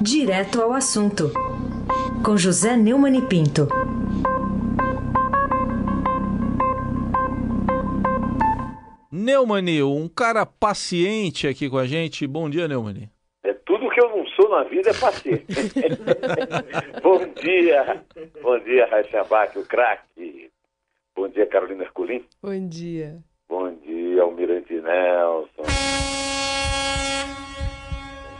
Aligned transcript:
Direto 0.00 0.62
ao 0.62 0.72
assunto, 0.72 1.32
com 2.24 2.36
José 2.36 2.76
Neumann 2.76 3.18
e 3.18 3.22
Pinto. 3.22 3.66
Neumani, 9.10 9.82
um 9.82 10.08
cara 10.08 10.46
paciente 10.46 11.48
aqui 11.48 11.68
com 11.68 11.78
a 11.78 11.86
gente. 11.86 12.28
Bom 12.28 12.48
dia, 12.48 12.68
Neumani. 12.68 13.10
É 13.42 13.52
tudo 13.52 13.90
que 13.90 14.00
eu 14.00 14.08
não 14.10 14.24
sou 14.28 14.48
na 14.48 14.62
vida 14.64 14.90
é 14.90 14.94
paciente. 14.94 15.46
Bom 17.02 17.18
dia. 17.42 18.04
Bom 18.40 18.58
dia, 18.60 18.86
Raíssa 18.86 19.20
Abac, 19.22 19.58
o 19.58 19.66
craque. 19.66 20.48
Bom 21.16 21.28
dia, 21.28 21.46
Carolina 21.46 21.82
Herculin. 21.82 22.24
Bom 22.40 22.68
dia. 22.68 23.18
Bom 23.48 23.74
dia, 23.84 24.22
Almirante 24.22 24.74
Nelson. 24.74 25.64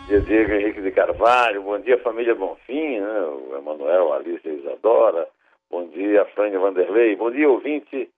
Diego 0.09 0.53
Henrique 0.53 0.81
de 0.81 0.91
Carvalho. 0.91 1.63
Bom 1.63 1.79
dia, 1.81 2.03
família 2.03 2.35
Bonfim, 2.35 2.99
né? 2.99 3.21
o 3.21 3.55
Emanuel, 3.59 4.15
Alice 4.15 4.49
e 4.49 4.59
Isadora. 4.59 5.29
Bom 5.71 5.87
dia, 5.89 6.25
Frânia 6.35 6.59
Vanderlei. 6.59 7.15
Bom 7.15 7.31
dia, 7.31 7.47
ouvinte 7.47 8.09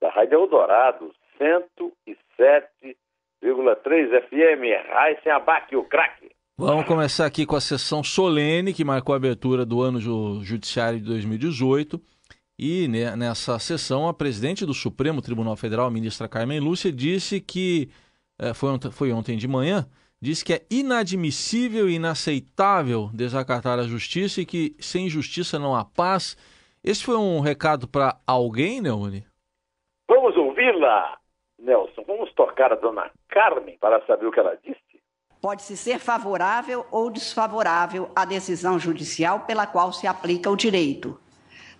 da 0.00 0.10
Rádio 0.10 0.40
Eldorado, 0.40 1.12
107,3 1.40 2.96
FM. 4.28 4.90
Raíssen 4.90 5.30
Abac, 5.30 5.76
o 5.76 5.84
craque. 5.84 6.32
Vamos 6.58 6.84
começar 6.84 7.26
aqui 7.26 7.46
com 7.46 7.54
a 7.54 7.60
sessão 7.60 8.02
solene 8.02 8.74
que 8.74 8.84
marcou 8.84 9.12
a 9.12 9.16
abertura 9.16 9.64
do 9.64 9.80
ano 9.80 10.00
judiciário 10.42 10.98
de 10.98 11.04
2018. 11.04 12.00
E 12.58 12.88
nessa 12.88 13.56
sessão, 13.60 14.08
a 14.08 14.14
presidente 14.14 14.66
do 14.66 14.74
Supremo 14.74 15.22
Tribunal 15.22 15.54
Federal, 15.54 15.92
ministra 15.92 16.26
Carmen 16.26 16.58
Lúcia, 16.58 16.90
disse 16.90 17.40
que, 17.40 17.88
eh, 18.36 18.52
foi 18.90 19.12
ontem 19.12 19.36
de 19.36 19.46
manhã, 19.46 19.86
diz 20.20 20.42
que 20.42 20.54
é 20.54 20.66
inadmissível 20.70 21.88
e 21.88 21.94
inaceitável 21.94 23.10
desacatar 23.12 23.78
a 23.78 23.84
justiça 23.84 24.40
e 24.40 24.46
que 24.46 24.74
sem 24.78 25.08
justiça 25.08 25.58
não 25.58 25.74
há 25.74 25.84
paz. 25.84 26.36
Esse 26.82 27.04
foi 27.04 27.16
um 27.16 27.40
recado 27.40 27.88
para 27.88 28.16
alguém, 28.26 28.80
Neune? 28.80 29.26
Vamos 30.08 30.36
ouvi-la, 30.36 31.18
Nelson. 31.58 32.04
Vamos 32.06 32.32
tocar 32.32 32.72
a 32.72 32.76
dona 32.76 33.10
Carmen 33.28 33.76
para 33.80 34.04
saber 34.06 34.26
o 34.26 34.32
que 34.32 34.40
ela 34.40 34.56
disse. 34.64 34.80
Pode-se 35.40 35.76
ser 35.76 35.98
favorável 35.98 36.86
ou 36.90 37.10
desfavorável 37.10 38.10
à 38.16 38.24
decisão 38.24 38.78
judicial 38.78 39.40
pela 39.40 39.66
qual 39.66 39.92
se 39.92 40.06
aplica 40.06 40.50
o 40.50 40.56
direito. 40.56 41.20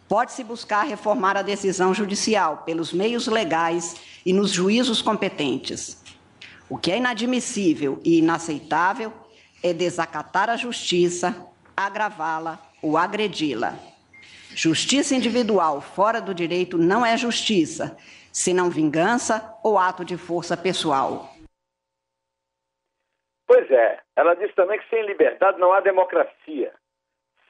Pode-se 0.08 0.44
buscar 0.44 0.82
reformar 0.82 1.36
a 1.36 1.42
decisão 1.42 1.92
judicial 1.92 2.58
pelos 2.58 2.92
meios 2.92 3.26
legais 3.26 4.20
e 4.24 4.32
nos 4.32 4.52
juízos 4.52 5.02
competentes. 5.02 6.05
O 6.68 6.76
que 6.76 6.90
é 6.90 6.96
inadmissível 6.96 8.00
e 8.04 8.18
inaceitável 8.18 9.12
é 9.62 9.72
desacatar 9.72 10.50
a 10.50 10.56
justiça, 10.56 11.34
agravá-la 11.76 12.58
ou 12.82 12.96
agredi-la. 12.96 13.74
Justiça 14.50 15.14
individual 15.14 15.80
fora 15.80 16.20
do 16.20 16.34
direito 16.34 16.76
não 16.76 17.06
é 17.06 17.16
justiça, 17.16 17.96
senão 18.32 18.68
vingança 18.68 19.54
ou 19.62 19.78
ato 19.78 20.04
de 20.04 20.16
força 20.16 20.56
pessoal. 20.56 21.30
Pois 23.46 23.70
é, 23.70 24.00
ela 24.16 24.34
disse 24.34 24.54
também 24.54 24.80
que 24.80 24.88
sem 24.88 25.06
liberdade 25.06 25.60
não 25.60 25.72
há 25.72 25.80
democracia, 25.80 26.72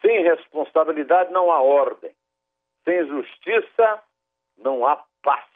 sem 0.03 0.22
responsabilidade 0.22 1.33
não 1.33 1.50
há 1.50 1.62
ordem, 1.62 2.11
sem 2.84 3.06
justiça 3.06 4.03
não 4.59 4.87
há 4.87 5.03
paz. 5.22 5.55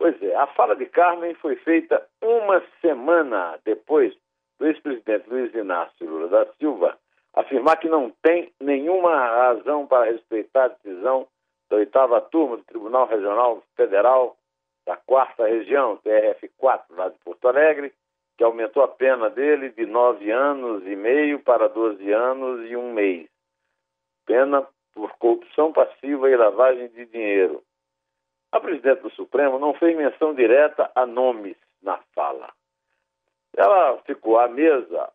Pois 0.00 0.20
é, 0.22 0.34
a 0.34 0.46
fala 0.46 0.74
de 0.74 0.86
Carmen 0.86 1.34
foi 1.34 1.56
feita 1.56 2.02
uma 2.22 2.62
semana 2.80 3.58
depois 3.66 4.16
do 4.58 4.66
ex-presidente 4.66 5.28
Luiz 5.28 5.54
Inácio 5.54 6.08
Lula 6.08 6.26
da 6.26 6.50
Silva 6.54 6.98
afirmar 7.34 7.76
que 7.76 7.86
não 7.86 8.10
tem 8.22 8.50
nenhuma 8.58 9.14
razão 9.14 9.86
para 9.86 10.10
respeitar 10.10 10.64
a 10.64 10.68
decisão 10.68 11.28
da 11.68 11.76
oitava 11.76 12.18
turma 12.18 12.56
do 12.56 12.64
Tribunal 12.64 13.08
Regional 13.08 13.62
Federal 13.76 14.38
da 14.86 14.96
quarta 14.96 15.46
região, 15.46 15.98
TRF4, 15.98 16.80
lá 16.96 17.10
de 17.10 17.18
Porto 17.18 17.46
Alegre, 17.46 17.92
que 18.38 18.42
aumentou 18.42 18.82
a 18.82 18.88
pena 18.88 19.28
dele 19.28 19.68
de 19.68 19.84
nove 19.84 20.30
anos 20.30 20.82
e 20.86 20.96
meio 20.96 21.40
para 21.40 21.68
doze 21.68 22.10
anos 22.10 22.70
e 22.70 22.74
um 22.74 22.94
mês. 22.94 23.28
Pena 24.24 24.66
por 24.94 25.12
corrupção 25.18 25.74
passiva 25.74 26.30
e 26.30 26.36
lavagem 26.36 26.88
de 26.88 27.04
dinheiro. 27.04 27.62
A 28.52 28.60
presidente 28.60 29.02
do 29.02 29.10
Supremo 29.10 29.58
não 29.58 29.74
fez 29.74 29.96
menção 29.96 30.34
direta 30.34 30.90
a 30.94 31.06
nomes 31.06 31.56
na 31.82 31.98
fala. 32.14 32.52
Ela 33.56 33.98
ficou 34.06 34.38
à 34.38 34.48
mesa, 34.48 35.10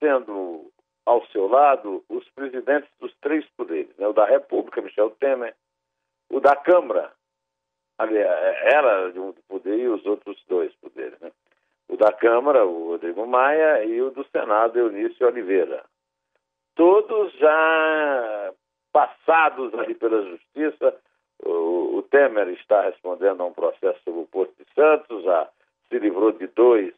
tendo 0.00 0.70
ao 1.04 1.26
seu 1.28 1.48
lado 1.48 2.04
os 2.08 2.28
presidentes 2.30 2.90
dos 3.00 3.14
três 3.20 3.44
poderes, 3.56 3.96
né? 3.96 4.06
o 4.06 4.12
da 4.12 4.26
República, 4.26 4.82
Michel 4.82 5.10
Temer, 5.12 5.54
o 6.30 6.40
da 6.40 6.54
Câmara, 6.54 7.12
era 7.98 9.10
de 9.10 9.18
um 9.18 9.32
poder 9.48 9.78
e 9.78 9.88
os 9.88 10.04
outros 10.06 10.40
dois 10.46 10.72
poderes, 10.76 11.18
né? 11.20 11.32
o 11.88 11.96
da 11.96 12.12
Câmara, 12.12 12.64
o 12.64 12.88
Rodrigo 12.88 13.26
Maia, 13.26 13.84
e 13.84 14.00
o 14.02 14.10
do 14.10 14.24
Senado, 14.28 14.78
Eunício 14.78 15.26
Oliveira. 15.26 15.84
Todos 16.74 17.32
já 17.38 18.52
passados 18.92 19.74
ali 19.74 19.94
pela 19.94 20.22
Justiça, 20.22 20.94
o, 21.44 22.02
Temer 22.10 22.48
está 22.48 22.82
respondendo 22.82 23.42
a 23.42 23.46
um 23.46 23.52
processo 23.52 24.00
sobre 24.02 24.20
o 24.20 24.26
Porto 24.26 24.52
de 24.58 24.64
Santos, 24.74 25.24
já 25.24 25.48
se 25.88 25.98
livrou 25.98 26.32
de 26.32 26.46
dois 26.48 26.94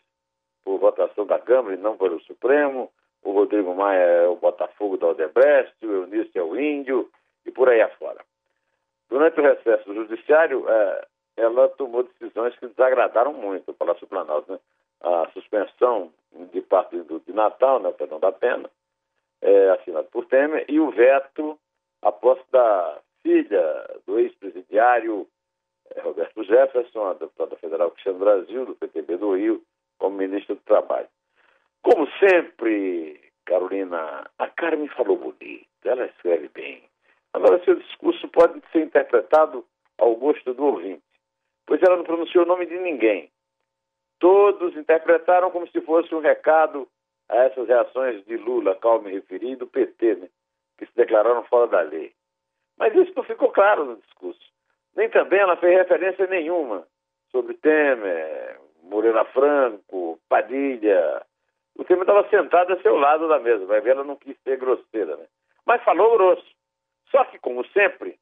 por 0.64 0.78
votação 0.78 1.26
da 1.26 1.38
Câmara 1.38 1.74
e 1.74 1.78
não 1.78 1.96
pelo 1.96 2.20
Supremo. 2.20 2.90
O 3.22 3.32
Rodrigo 3.32 3.74
Maia 3.74 3.98
é 3.98 4.28
o 4.28 4.36
Botafogo 4.36 4.96
da 4.96 5.08
Odebrecht, 5.08 5.74
o 5.84 5.92
Eunício 5.92 6.30
é 6.34 6.42
o 6.42 6.58
Índio 6.58 7.10
e 7.44 7.50
por 7.50 7.68
aí 7.68 7.82
afora. 7.82 8.24
Durante 9.08 9.40
o 9.40 9.42
recesso 9.42 9.84
do 9.84 9.94
Judiciário, 9.94 10.64
é, 10.68 11.06
ela 11.36 11.68
tomou 11.70 12.04
decisões 12.04 12.56
que 12.56 12.68
desagradaram 12.68 13.32
muito 13.32 13.70
o 13.70 13.74
Palácio 13.74 14.06
Planalto. 14.06 14.52
Né? 14.52 14.58
A 15.02 15.28
suspensão 15.32 16.12
de 16.52 16.60
parte 16.60 16.96
do, 16.98 17.20
de 17.20 17.32
Natal, 17.32 17.80
né, 17.80 17.90
perdão 17.92 18.20
da 18.20 18.30
pena, 18.30 18.70
é, 19.42 19.70
assinado 19.70 20.08
por 20.12 20.26
Temer, 20.26 20.64
e 20.68 20.78
o 20.78 20.90
veto 20.90 21.58
posse 22.20 22.44
da 22.52 22.98
filha 23.22 24.00
do 24.06 24.18
ex-presidiário 24.18 25.26
eh, 25.94 26.00
Roberto 26.00 26.42
Jefferson, 26.44 27.06
a 27.06 27.14
deputada 27.14 27.56
federal 27.56 27.90
Cristiano 27.90 28.18
Brasil, 28.18 28.66
do 28.66 28.74
PTB 28.74 29.16
do 29.16 29.34
Rio, 29.34 29.62
como 29.98 30.16
ministro 30.16 30.54
do 30.54 30.62
Trabalho. 30.62 31.08
Como 31.82 32.06
sempre, 32.18 33.20
Carolina, 33.46 34.30
a 34.38 34.48
Carmen 34.48 34.88
falou 34.88 35.16
bonito, 35.16 35.66
ela 35.84 36.06
escreve 36.06 36.48
bem. 36.48 36.82
Agora, 37.32 37.62
seu 37.64 37.76
discurso 37.76 38.28
pode 38.28 38.60
ser 38.72 38.82
interpretado 38.82 39.64
ao 39.98 40.14
gosto 40.16 40.52
do 40.52 40.64
ouvinte, 40.64 41.02
pois 41.66 41.82
ela 41.82 41.96
não 41.96 42.04
pronunciou 42.04 42.44
o 42.44 42.48
nome 42.48 42.66
de 42.66 42.78
ninguém. 42.78 43.30
Todos 44.18 44.76
interpretaram 44.76 45.50
como 45.50 45.66
se 45.68 45.80
fosse 45.80 46.14
um 46.14 46.20
recado 46.20 46.88
a 47.28 47.36
essas 47.44 47.68
reações 47.68 48.24
de 48.26 48.36
Lula, 48.36 48.74
calmo 48.76 49.04
me 49.04 49.12
referi, 49.12 49.56
do 49.56 49.66
PT, 49.66 50.16
né, 50.16 50.28
que 50.76 50.86
se 50.86 50.92
declararam 50.96 51.44
fora 51.44 51.68
da 51.68 51.80
lei. 51.80 52.12
Mas 52.80 52.94
isso 52.94 53.12
não 53.14 53.22
ficou 53.22 53.52
claro 53.52 53.84
no 53.84 53.96
discurso. 53.96 54.40
Nem 54.96 55.10
também 55.10 55.38
ela 55.38 55.54
fez 55.58 55.76
referência 55.76 56.26
nenhuma 56.26 56.86
sobre 57.30 57.52
Temer, 57.52 58.58
Moreira 58.84 59.22
Franco, 59.26 60.18
Padilha. 60.30 61.22
O 61.76 61.84
Temer 61.84 62.04
estava 62.04 62.26
sentado 62.30 62.72
a 62.72 62.80
seu 62.80 62.96
lado 62.96 63.28
da 63.28 63.38
mesa, 63.38 63.66
vai 63.66 63.82
ver, 63.82 63.90
ela 63.90 64.02
não 64.02 64.16
quis 64.16 64.34
ser 64.42 64.56
grosseira, 64.56 65.14
né? 65.18 65.26
Mas 65.66 65.84
falou 65.84 66.16
grosso. 66.16 66.46
Só 67.10 67.22
que, 67.26 67.38
como 67.38 67.66
sempre, 67.66 68.18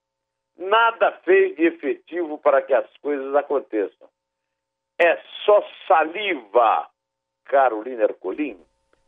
nada 0.56 1.12
fez 1.24 1.54
de 1.54 1.64
efetivo 1.64 2.36
para 2.38 2.60
que 2.60 2.74
as 2.74 2.96
coisas 2.96 3.32
aconteçam. 3.36 4.08
É 4.98 5.16
só 5.44 5.64
saliva, 5.86 6.88
Carolina 7.44 8.02
Ercolim. 8.02 8.58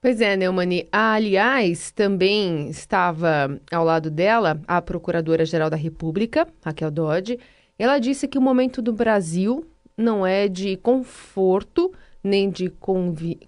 Pois 0.00 0.18
é, 0.22 0.34
Neumani. 0.34 0.88
Aliás, 0.90 1.90
também 1.90 2.70
estava 2.70 3.60
ao 3.70 3.84
lado 3.84 4.10
dela 4.10 4.58
a 4.66 4.80
Procuradora-Geral 4.80 5.68
da 5.68 5.76
República, 5.76 6.48
Raquel 6.64 6.90
Dodge. 6.90 7.38
Ela 7.78 7.98
disse 7.98 8.26
que 8.26 8.38
o 8.38 8.42
momento 8.42 8.80
do 8.80 8.94
Brasil 8.94 9.66
não 9.94 10.26
é 10.26 10.48
de 10.48 10.78
conforto 10.78 11.92
nem 12.22 12.50
de 12.50 12.70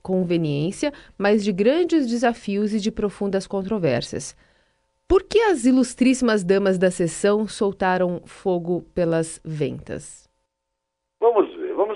conveniência, 0.02 0.92
mas 1.16 1.44
de 1.44 1.52
grandes 1.52 2.06
desafios 2.06 2.72
e 2.72 2.80
de 2.80 2.90
profundas 2.90 3.46
controvérsias. 3.46 4.34
Por 5.06 5.22
que 5.22 5.38
as 5.38 5.64
ilustríssimas 5.64 6.42
damas 6.42 6.78
da 6.78 6.90
sessão 6.90 7.46
soltaram 7.46 8.22
fogo 8.24 8.82
pelas 8.94 9.40
ventas? 9.44 10.28
Vamos 11.20 11.51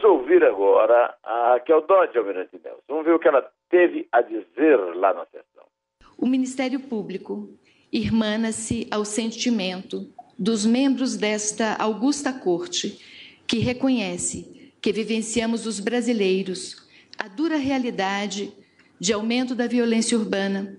ouvir 0.06 0.44
agora 0.44 1.14
a 1.22 1.52
Raquel 1.54 1.86
Dodge, 1.86 2.18
Almirante 2.18 2.58
Nelson. 2.62 2.82
Vamos 2.88 3.04
ver 3.04 3.14
o 3.14 3.18
que 3.18 3.28
ela 3.28 3.48
teve 3.68 4.08
a 4.12 4.22
dizer 4.22 4.76
lá 4.94 5.12
na 5.12 5.24
sessão. 5.26 5.64
O 6.16 6.26
Ministério 6.26 6.80
Público 6.80 7.48
irmana-se 7.92 8.86
ao 8.90 9.04
sentimento 9.04 10.08
dos 10.38 10.66
membros 10.66 11.16
desta 11.16 11.74
augusta 11.76 12.32
corte 12.32 13.00
que 13.46 13.58
reconhece 13.58 14.70
que 14.80 14.92
vivenciamos 14.92 15.66
os 15.66 15.80
brasileiros 15.80 16.86
a 17.18 17.28
dura 17.28 17.56
realidade 17.56 18.52
de 18.98 19.12
aumento 19.12 19.54
da 19.54 19.66
violência 19.66 20.16
urbana, 20.16 20.78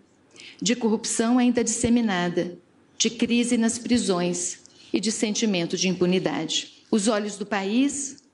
de 0.62 0.76
corrupção 0.76 1.38
ainda 1.38 1.64
disseminada, 1.64 2.58
de 2.98 3.10
crise 3.10 3.58
nas 3.58 3.78
prisões 3.78 4.64
e 4.94 5.00
de 5.00 5.12
sentimento 5.12 5.76
de 5.78 5.88
impunidade. 5.88 6.86
Os 6.92 7.08
olhos 7.08 7.38
do 7.38 7.46
país 7.46 8.27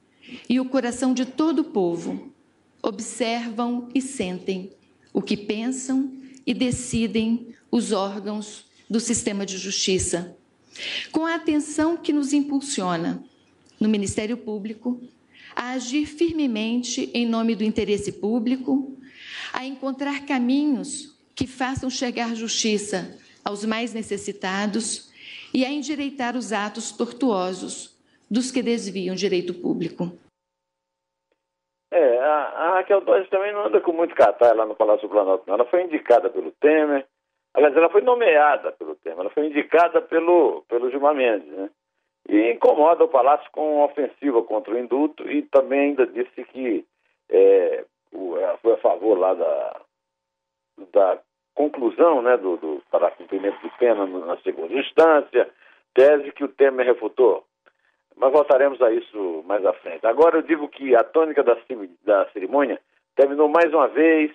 e 0.49 0.59
o 0.59 0.65
coração 0.65 1.13
de 1.13 1.25
todo 1.25 1.59
o 1.59 1.63
povo 1.65 2.31
observam 2.81 3.89
e 3.93 4.01
sentem 4.01 4.71
o 5.13 5.21
que 5.21 5.37
pensam 5.37 6.11
e 6.45 6.53
decidem 6.53 7.55
os 7.71 7.91
órgãos 7.91 8.65
do 8.89 8.99
sistema 8.99 9.45
de 9.45 9.57
justiça, 9.57 10.35
com 11.11 11.25
a 11.25 11.35
atenção 11.35 11.95
que 11.95 12.11
nos 12.11 12.33
impulsiona 12.33 13.23
no 13.79 13.87
Ministério 13.87 14.37
Público 14.37 15.01
a 15.55 15.71
agir 15.71 16.05
firmemente 16.05 17.09
em 17.13 17.25
nome 17.25 17.55
do 17.55 17.63
interesse 17.63 18.11
público, 18.11 18.97
a 19.51 19.65
encontrar 19.65 20.25
caminhos 20.25 21.15
que 21.35 21.47
façam 21.47 21.89
chegar 21.89 22.35
justiça 22.35 23.17
aos 23.43 23.63
mais 23.65 23.93
necessitados 23.93 25.09
e 25.53 25.63
a 25.63 25.71
endireitar 25.71 26.35
os 26.35 26.51
atos 26.51 26.91
tortuosos 26.91 27.93
dos 28.29 28.51
que 28.51 28.63
desviam 28.63 29.15
direito 29.15 29.53
público. 29.53 30.17
É, 31.93 32.19
a, 32.19 32.33
a 32.33 32.73
Raquel 32.73 33.01
Dodge 33.01 33.29
também 33.29 33.53
não 33.53 33.67
anda 33.67 33.79
com 33.79 33.93
muito 33.93 34.15
catar 34.15 34.55
lá 34.55 34.65
no 34.65 34.75
Palácio 34.75 35.07
Planalto, 35.07 35.43
não. 35.45 35.53
Ela 35.53 35.65
foi 35.65 35.83
indicada 35.83 36.27
pelo 36.27 36.51
Temer, 36.53 37.05
aliás, 37.53 37.77
ela 37.77 37.89
foi 37.89 38.01
nomeada 38.01 38.71
pelo 38.71 38.95
Temer, 38.95 39.19
ela 39.19 39.29
foi 39.29 39.45
indicada 39.45 40.01
pelo, 40.01 40.63
pelo 40.67 40.89
Gilmar 40.89 41.13
Mendes, 41.13 41.47
né? 41.49 41.69
E 42.27 42.51
incomoda 42.51 43.03
o 43.03 43.09
Palácio 43.09 43.47
com 43.51 43.83
ofensiva 43.83 44.41
contra 44.41 44.73
o 44.73 44.79
indulto 44.79 45.29
e 45.29 45.43
também 45.43 45.89
ainda 45.89 46.07
disse 46.07 46.43
que 46.45 46.83
é, 47.29 47.85
foi 48.61 48.73
a 48.73 48.77
favor 48.77 49.15
lá 49.19 49.35
da, 49.35 49.81
da 50.91 51.19
conclusão 51.53 52.23
né, 52.23 52.37
do, 52.37 52.57
do, 52.57 52.81
para 52.89 53.11
cumprimento 53.11 53.61
de 53.61 53.69
pena 53.77 54.07
na 54.07 54.37
segunda 54.37 54.73
instância, 54.73 55.47
tese 55.93 56.31
que 56.31 56.43
o 56.43 56.47
Temer 56.47 56.87
refutou. 56.87 57.45
Mas 58.15 58.31
voltaremos 58.31 58.81
a 58.81 58.91
isso 58.91 59.43
mais 59.45 59.65
à 59.65 59.73
frente. 59.73 60.05
Agora 60.05 60.37
eu 60.37 60.41
digo 60.41 60.67
que 60.67 60.95
a 60.95 61.03
tônica 61.03 61.43
da, 61.43 61.57
da 62.03 62.25
cerimônia 62.31 62.79
terminou 63.15 63.47
mais 63.47 63.71
uma 63.73 63.87
vez 63.87 64.31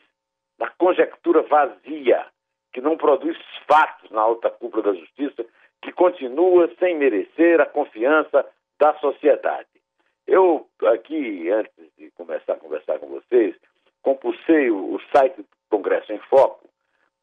na 0.59 0.69
conjectura 0.71 1.43
vazia, 1.43 2.27
que 2.73 2.81
não 2.81 2.97
produz 2.97 3.37
fatos 3.67 4.11
na 4.11 4.21
alta 4.21 4.51
cúpula 4.51 4.83
da 4.83 4.95
justiça, 4.95 5.45
que 5.83 5.93
continua 5.93 6.69
sem 6.79 6.97
merecer 6.97 7.61
a 7.61 7.67
confiança 7.67 8.45
da 8.79 8.95
sociedade. 8.95 9.69
Eu, 10.27 10.67
aqui, 10.85 11.51
antes 11.51 11.73
de 11.97 12.11
começar 12.11 12.55
a 12.55 12.59
conversar 12.59 12.99
com 12.99 13.07
vocês, 13.07 13.55
compulsei 14.03 14.71
o, 14.71 15.01
site 15.15 15.37
do 15.37 15.47
Congresso 15.71 16.13
em 16.13 16.19
Foco, 16.19 16.69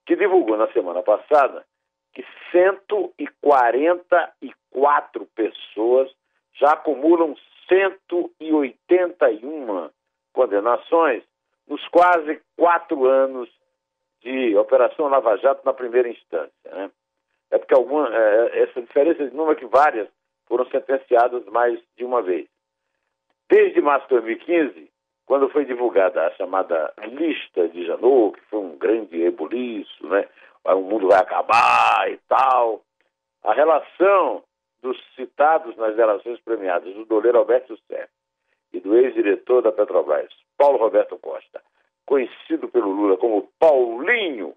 que 0.05 0.15
divulgou 0.15 0.55
na 0.57 0.71
semana 0.71 1.03
passada 1.03 1.65
que 2.13 2.25
144 2.51 5.25
pessoas 5.35 6.09
já 6.55 6.71
acumulam 6.71 7.35
181 7.67 9.89
condenações 10.33 11.23
nos 11.67 11.87
quase 11.87 12.41
quatro 12.57 13.05
anos 13.05 13.49
de 14.21 14.57
Operação 14.57 15.07
Lava 15.07 15.37
Jato 15.37 15.65
na 15.65 15.73
primeira 15.73 16.09
instância. 16.09 16.51
Né? 16.65 16.91
É 17.51 17.57
porque 17.57 17.73
alguma, 17.73 18.09
é, 18.13 18.63
essa 18.63 18.81
diferença 18.81 19.25
de 19.27 19.35
número 19.35 19.57
é 19.57 19.59
que 19.59 19.65
várias 19.65 20.07
foram 20.47 20.65
sentenciadas 20.67 21.45
mais 21.45 21.79
de 21.97 22.03
uma 22.03 22.21
vez. 22.21 22.47
Desde 23.49 23.81
março 23.81 24.07
de 24.07 24.15
2015, 24.15 24.91
quando 25.25 25.49
foi 25.49 25.65
divulgada 25.65 26.25
a 26.25 26.31
chamada 26.31 26.93
lista 27.03 27.67
de 27.69 27.85
Janot, 27.85 28.39
que 28.39 28.45
foi 28.47 28.59
um 28.59 28.77
grande 28.77 29.17
rebuliço, 29.17 30.07
né? 30.07 30.27
o 30.65 30.81
mundo 30.81 31.07
vai 31.07 31.19
acabar 31.19 32.11
e 32.11 32.17
tal, 32.27 32.81
a 33.43 33.53
relação 33.53 34.43
dos 34.81 34.97
citados 35.15 35.75
nas 35.77 35.95
delações 35.95 36.39
premiadas, 36.41 36.93
do 36.93 37.05
doleiro 37.05 37.39
Alberto 37.39 37.77
Serra 37.87 38.09
e 38.73 38.79
do 38.79 38.95
ex-diretor 38.95 39.61
da 39.61 39.71
Petrobras, 39.71 40.31
Paulo 40.57 40.77
Roberto 40.77 41.17
Costa, 41.17 41.61
conhecido 42.05 42.67
pelo 42.67 42.91
Lula 42.91 43.17
como 43.17 43.49
Paulinho, 43.59 44.55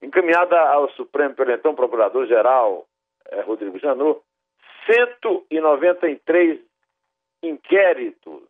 encaminhada 0.00 0.58
ao 0.60 0.90
Supremo 0.90 1.34
pelo 1.34 1.50
então 1.52 1.74
Procurador-Geral 1.74 2.86
eh, 3.30 3.40
Rodrigo 3.42 3.78
Janot, 3.78 4.20
193 4.86 6.60
inquéritos, 7.42 8.42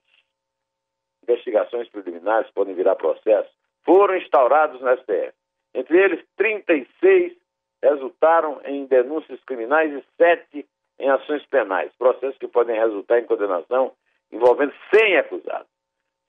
investigações 1.22 1.88
preliminares 1.88 2.50
podem 2.52 2.74
virar 2.74 2.96
processo, 2.96 3.50
foram 3.84 4.16
instaurados 4.16 4.80
no 4.80 4.96
STF. 4.96 5.32
Entre 5.74 5.98
eles, 5.98 6.24
36 6.36 7.36
resultaram 7.82 8.60
em 8.64 8.86
denúncias 8.86 9.42
criminais 9.44 9.92
e 9.92 10.04
7 10.16 10.66
em 10.98 11.08
ações 11.08 11.44
penais, 11.46 11.90
processos 11.98 12.38
que 12.38 12.48
podem 12.48 12.78
resultar 12.78 13.18
em 13.18 13.24
condenação 13.24 13.92
envolvendo 14.30 14.72
100 14.94 15.18
acusados. 15.18 15.68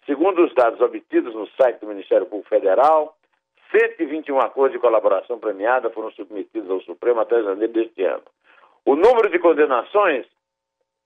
Segundo 0.06 0.44
os 0.44 0.54
dados 0.54 0.82
obtidos 0.82 1.34
no 1.34 1.48
site 1.50 1.80
do 1.80 1.88
Ministério 1.88 2.26
Público 2.26 2.50
Federal, 2.50 3.18
121 3.72 4.38
acordos 4.40 4.74
de 4.74 4.80
colaboração 4.80 5.40
premiada 5.40 5.90
foram 5.90 6.12
submetidos 6.12 6.70
ao 6.70 6.82
Supremo 6.82 7.22
até 7.22 7.42
janeiro 7.42 7.72
deste 7.72 8.04
ano. 8.04 8.24
O 8.86 8.96
número 8.96 9.30
de 9.30 9.40
condenações 9.40 10.28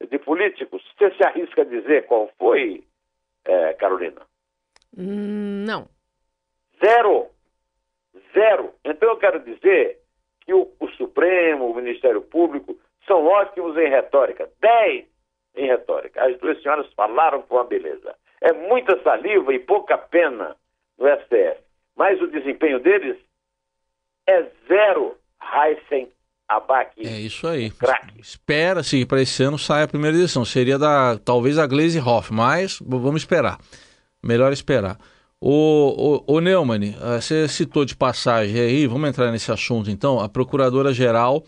de 0.10 0.20
políticos, 0.20 0.84
você 0.98 1.12
se 1.16 1.24
arrisca 1.24 1.62
a 1.62 1.66
dizer 1.66 2.06
qual 2.08 2.30
foi, 2.38 2.84
é, 3.46 3.74
Carolina? 3.74 4.22
Hum, 4.98 5.64
não. 5.66 5.88
Zero. 6.84 7.28
Zero. 8.34 8.74
Então 8.84 9.10
eu 9.10 9.18
quero 9.18 9.40
dizer 9.40 10.00
que 10.42 10.54
o, 10.54 10.72
o 10.80 10.88
Supremo, 10.90 11.70
o 11.70 11.76
Ministério 11.76 12.22
Público, 12.22 12.78
são 13.08 13.26
ótimos 13.26 13.76
em 13.78 13.90
retórica. 13.90 14.50
Dez 14.60 15.06
em 15.56 15.68
retórica. 15.68 16.24
As 16.24 16.38
duas 16.40 16.62
senhoras 16.62 16.92
falaram 16.94 17.42
com 17.42 17.58
a 17.58 17.64
beleza. 17.64 18.14
É 18.42 18.54
muita 18.54 19.02
saliva 19.02 19.54
e 19.54 19.60
pouca 19.60 19.98
pena 19.98 20.56
no 21.00 21.08
STF. 21.08 21.62
Mas 21.96 22.22
o 22.22 22.28
desempenho 22.28 22.80
deles 22.80 23.18
é 24.28 24.46
zero. 24.68 25.18
Heisen 25.42 26.12
Abac. 26.48 26.92
É 26.98 27.20
isso 27.20 27.48
aí. 27.48 27.72
Espera-se 28.18 29.00
que 29.00 29.06
para 29.06 29.22
esse 29.22 29.44
ano 29.44 29.58
saia 29.58 29.86
a 29.86 29.88
primeira 29.88 30.16
edição. 30.18 30.46
Seria 30.46 30.78
da 30.78 31.18
talvez 31.18 31.58
a 31.58 31.68
Glaze 31.68 32.00
Hoff, 32.00 32.34
mas 32.34 32.80
vamos 32.82 33.22
esperar. 33.22 33.58
Melhor 34.24 34.52
esperar. 34.52 34.98
O, 35.40 36.24
o, 36.28 36.36
o 36.38 36.40
Neumann, 36.40 36.96
eh, 37.00 37.22
você 37.22 37.48
citou 37.48 37.86
de 37.86 37.96
passagem 37.96 38.60
aí, 38.60 38.88
vamos 38.88 39.08
entrar 39.08 39.32
nesse 39.32 39.52
assunto 39.52 39.90
então. 39.92 40.20
A 40.20 40.28
Procuradora-Geral 40.28 41.44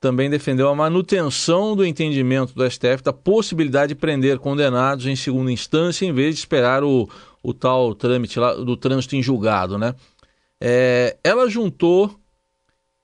também 0.00 0.30
defendeu 0.30 0.68
a 0.68 0.74
manutenção 0.74 1.74
do 1.74 1.84
entendimento 1.84 2.54
do 2.54 2.68
STF 2.70 3.02
da 3.02 3.12
possibilidade 3.12 3.94
de 3.94 4.00
prender 4.00 4.38
condenados 4.38 5.06
em 5.06 5.16
segunda 5.16 5.50
instância 5.50 6.06
em 6.06 6.12
vez 6.12 6.36
de 6.36 6.40
esperar 6.40 6.84
o, 6.84 7.08
o 7.42 7.52
tal 7.52 7.94
trâmite 7.94 8.38
lá 8.38 8.54
do 8.54 8.76
trânsito 8.76 9.16
em 9.16 9.22
julgado, 9.22 9.76
né? 9.76 9.94
É, 10.60 11.16
ela 11.22 11.48
juntou, 11.48 12.06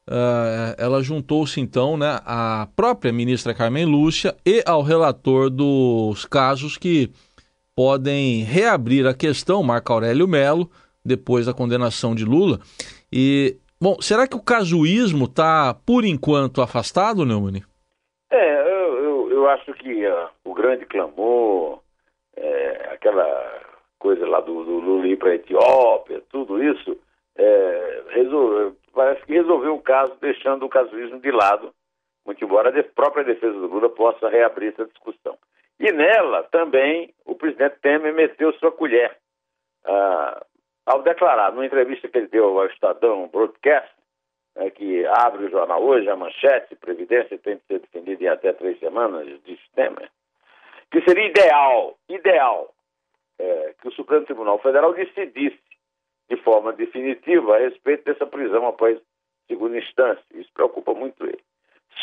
uh, 0.09 0.75
ela 0.77 1.03
juntou-se 1.03 1.61
então, 1.61 1.97
né, 1.97 2.21
à 2.25 2.69
própria 2.75 3.13
ministra 3.13 3.55
Carmen 3.55 3.85
Lúcia 3.85 4.37
e 4.45 4.63
ao 4.67 4.83
relator 4.83 5.51
dos 5.51 6.25
casos 6.25 6.77
que 6.77 7.11
podem 7.75 8.43
reabrir 8.43 9.07
a 9.07 9.15
questão, 9.15 9.63
Marco 9.63 9.93
Aurélio 9.93 10.29
Melo, 10.29 10.71
depois 11.05 11.47
da 11.47 11.53
condenação 11.53 12.15
de 12.15 12.25
Lula. 12.25 12.61
E 13.13 13.57
Bom, 13.81 14.01
será 14.01 14.27
que 14.27 14.37
o 14.37 14.43
casuísmo 14.43 15.25
está, 15.25 15.75
por 15.87 16.05
enquanto, 16.05 16.63
afastado, 16.63 17.25
Neumann? 17.25 17.63
É, 18.31 18.61
eu, 18.63 19.05
eu, 19.05 19.31
eu 19.31 19.49
acho 19.49 19.73
que 19.75 20.07
uh, 20.07 20.29
o 20.45 20.55
grande 20.55 20.87
clamor, 20.87 21.81
é, 22.37 22.91
aquela 22.93 23.61
coisa 23.99 24.27
lá 24.27 24.41
do, 24.41 24.65
do 24.65 24.81
Lula 24.81 25.17
para 25.17 25.31
a 25.31 25.35
Etiópia, 25.35 26.23
tudo 26.31 26.63
isso, 26.63 26.97
é, 27.37 28.03
resolve, 28.11 28.77
parece 28.93 29.25
que 29.27 29.33
resolveu 29.33 29.75
o 29.75 29.83
caso 29.83 30.15
deixando 30.21 30.65
o 30.65 30.69
casuísmo 30.69 31.21
de 31.21 31.31
lado, 31.31 31.73
muito 32.25 32.43
embora 32.45 32.69
a 32.69 32.85
própria 32.85 33.25
defesa 33.25 33.53
do 33.53 33.67
Lula 33.67 33.91
possa 33.91 34.29
reabrir 34.29 34.73
essa 34.73 34.87
discussão. 34.87 35.37
E 35.79 35.93
nela 35.93 36.45
também 36.45 37.13
o 37.27 37.35
presidente 37.35 37.77
Temer 37.83 38.15
meteu 38.15 38.53
sua 38.55 38.71
colher. 38.71 39.17
Ah, 39.85 40.45
ao 40.87 41.03
declarar, 41.03 41.53
numa 41.53 41.67
entrevista 41.67 42.09
que 42.09 42.19
ele 42.19 42.29
deu 42.29 42.59
ao 42.59 42.67
Estadão 42.67 43.29
Broadcast, 43.29 43.93
né, 44.57 44.71
que 44.71 45.05
abre 45.07 45.47
o 45.47 45.51
jornal 45.51 45.83
hoje, 45.83 46.09
a 46.09 46.17
manchete, 46.17 46.77
Previdência 46.77 47.39
tem 47.39 47.57
de 47.57 47.63
ser 47.65 47.81
definida 47.81 48.25
em 48.25 48.29
até 48.29 48.53
três 48.53 48.79
semanas, 48.79 49.27
diz 49.45 49.59
Temer, 49.75 50.09
que 50.91 51.01
seria 51.03 51.27
ideal, 51.27 51.97
ideal, 52.09 52.73
é, 53.39 53.75
que 53.81 53.89
o 53.89 53.93
Supremo 53.93 54.27
Tribunal 54.27 54.59
Federal 54.59 54.93
decidisse 54.95 55.59
de 56.29 56.37
forma 56.39 56.73
definitiva 56.73 57.57
a 57.57 57.59
respeito 57.59 58.05
dessa 58.05 58.27
prisão 58.27 58.67
após 58.67 58.99
segunda 59.47 59.79
instância. 59.79 60.25
Isso 60.33 60.51
preocupa 60.55 60.95
muito 60.95 61.23
ele. 61.25 61.39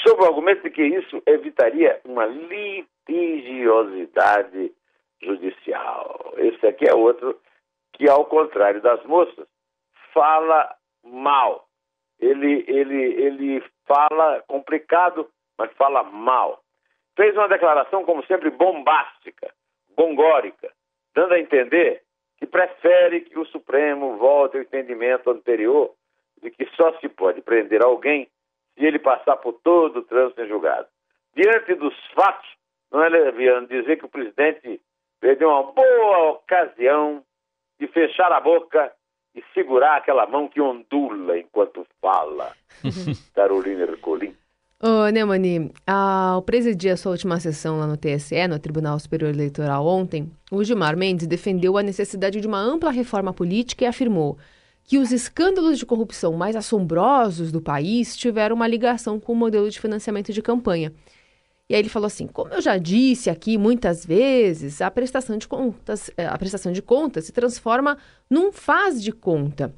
Sob 0.03 0.21
o 0.21 0.25
argumento 0.25 0.61
de 0.63 0.69
que 0.69 0.83
isso 0.83 1.21
evitaria 1.25 1.99
uma 2.05 2.25
litigiosidade 2.25 4.71
judicial. 5.21 6.33
Esse 6.37 6.65
aqui 6.67 6.89
é 6.89 6.93
outro 6.93 7.37
que, 7.93 8.09
ao 8.09 8.25
contrário 8.25 8.81
das 8.81 9.03
moças, 9.05 9.47
fala 10.13 10.75
mal. 11.03 11.67
ele, 12.19 12.63
ele, 12.67 13.01
ele 13.21 13.63
fala 13.85 14.41
complicado, 14.47 15.29
mas 15.57 15.71
fala 15.73 16.03
mal. 16.03 16.61
Fez 17.15 17.35
uma 17.35 17.47
declaração, 17.47 18.05
como 18.05 18.25
sempre, 18.25 18.49
bombástica, 18.49 19.53
gongórica, 19.95 20.71
dando 21.13 21.33
a 21.33 21.39
entender 21.39 22.03
que 22.37 22.45
prefere 22.45 23.21
que 23.21 23.37
o 23.37 23.45
Supremo 23.45 24.17
volte 24.17 24.57
ao 24.57 24.63
entendimento 24.63 25.29
anterior 25.29 25.93
de 26.41 26.49
que 26.49 26.65
só 26.75 26.97
se 26.99 27.09
pode 27.09 27.41
prender 27.41 27.83
alguém 27.83 28.27
se 28.75 28.85
ele 28.85 28.99
passar 28.99 29.37
por 29.37 29.53
todo 29.63 29.99
o 29.99 30.03
trânsito 30.03 30.41
em 30.41 30.47
julgado. 30.47 30.87
Diante 31.35 31.75
dos 31.75 31.95
fatos, 32.13 32.49
não 32.91 33.03
é 33.03 33.09
leviano 33.09 33.67
dizer 33.67 33.97
que 33.97 34.05
o 34.05 34.09
presidente 34.09 34.81
perdeu 35.19 35.49
uma 35.49 35.71
boa 35.71 36.31
ocasião 36.31 37.23
de 37.81 37.87
fechar 37.87 38.31
a 38.31 38.39
boca 38.39 38.91
e 39.33 39.43
segurar 39.55 39.97
aquela 39.97 40.27
mão 40.27 40.47
que 40.47 40.61
ondula 40.61 41.39
enquanto 41.39 41.83
fala. 41.99 42.53
Carolina 43.33 43.81
Ercolim. 43.81 44.35
Ô, 44.79 45.09
Neumani, 45.09 45.71
ao 45.85 46.43
presidir 46.43 46.91
a 46.91 46.97
sua 46.97 47.13
última 47.13 47.39
sessão 47.39 47.79
lá 47.79 47.87
no 47.87 47.97
TSE, 47.97 48.47
no 48.47 48.59
Tribunal 48.59 48.99
Superior 48.99 49.31
Eleitoral 49.31 49.85
ontem, 49.85 50.31
o 50.51 50.63
Gilmar 50.63 50.95
Mendes 50.95 51.25
defendeu 51.25 51.75
a 51.75 51.83
necessidade 51.83 52.39
de 52.39 52.47
uma 52.47 52.59
ampla 52.59 52.91
reforma 52.91 53.33
política 53.33 53.83
e 53.83 53.87
afirmou 53.87 54.37
que 54.83 54.99
os 54.99 55.11
escândalos 55.11 55.79
de 55.79 55.85
corrupção 55.85 56.33
mais 56.33 56.55
assombrosos 56.55 57.51
do 57.51 57.61
país 57.61 58.15
tiveram 58.15 58.55
uma 58.55 58.67
ligação 58.67 59.19
com 59.19 59.33
o 59.33 59.35
modelo 59.35 59.69
de 59.69 59.79
financiamento 59.79 60.31
de 60.31 60.41
campanha. 60.41 60.93
E 61.71 61.73
aí 61.73 61.79
ele 61.79 61.87
falou 61.87 62.07
assim: 62.07 62.27
como 62.27 62.53
eu 62.53 62.59
já 62.59 62.77
disse 62.77 63.29
aqui 63.29 63.57
muitas 63.57 64.05
vezes, 64.05 64.81
a 64.81 64.91
prestação 64.91 65.37
de 65.37 65.47
contas, 65.47 66.11
eh, 66.17 66.27
a 66.27 66.37
prestação 66.37 66.73
de 66.73 66.81
contas 66.81 67.23
se 67.23 67.33
transforma 67.33 67.97
num 68.29 68.51
faz 68.51 69.01
de 69.01 69.13
conta. 69.13 69.71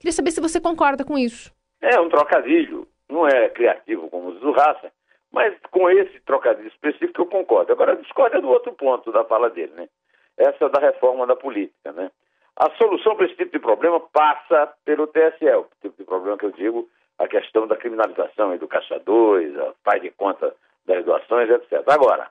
Queria 0.00 0.10
saber 0.10 0.32
se 0.32 0.40
você 0.40 0.60
concorda 0.60 1.04
com 1.04 1.16
isso. 1.16 1.54
É 1.80 2.00
um 2.00 2.08
trocadilho, 2.08 2.88
não 3.08 3.24
é 3.24 3.48
criativo 3.50 4.10
como 4.10 4.30
o 4.30 4.50
Raça, 4.50 4.90
mas 5.30 5.54
com 5.70 5.88
esse 5.88 6.18
trocadilho 6.26 6.66
específico 6.66 7.22
eu 7.22 7.26
concordo. 7.26 7.70
Agora 7.70 7.94
discorda 7.94 8.40
do 8.40 8.48
outro 8.48 8.72
ponto 8.72 9.12
da 9.12 9.24
fala 9.24 9.48
dele, 9.48 9.72
né? 9.76 9.88
Essa 10.36 10.68
da 10.70 10.80
reforma 10.80 11.24
da 11.24 11.36
política, 11.36 11.92
né? 11.92 12.10
A 12.56 12.68
solução 12.72 13.14
para 13.14 13.26
esse 13.26 13.36
tipo 13.36 13.52
de 13.52 13.60
problema 13.60 14.00
passa 14.00 14.72
pelo 14.84 15.06
TSE, 15.06 15.46
o 15.54 15.68
tipo 15.80 15.96
de 15.96 16.04
problema 16.04 16.36
que 16.36 16.46
eu 16.46 16.50
digo, 16.50 16.88
a 17.16 17.28
questão 17.28 17.68
da 17.68 17.76
criminalização 17.76 18.56
do 18.56 18.66
Caixa 18.66 18.98
2, 18.98 19.56
a 19.56 19.72
pai 19.84 20.00
de 20.00 20.10
conta 20.10 20.52
das 20.86 21.04
doações, 21.04 21.48
etc. 21.50 21.82
Agora, 21.86 22.28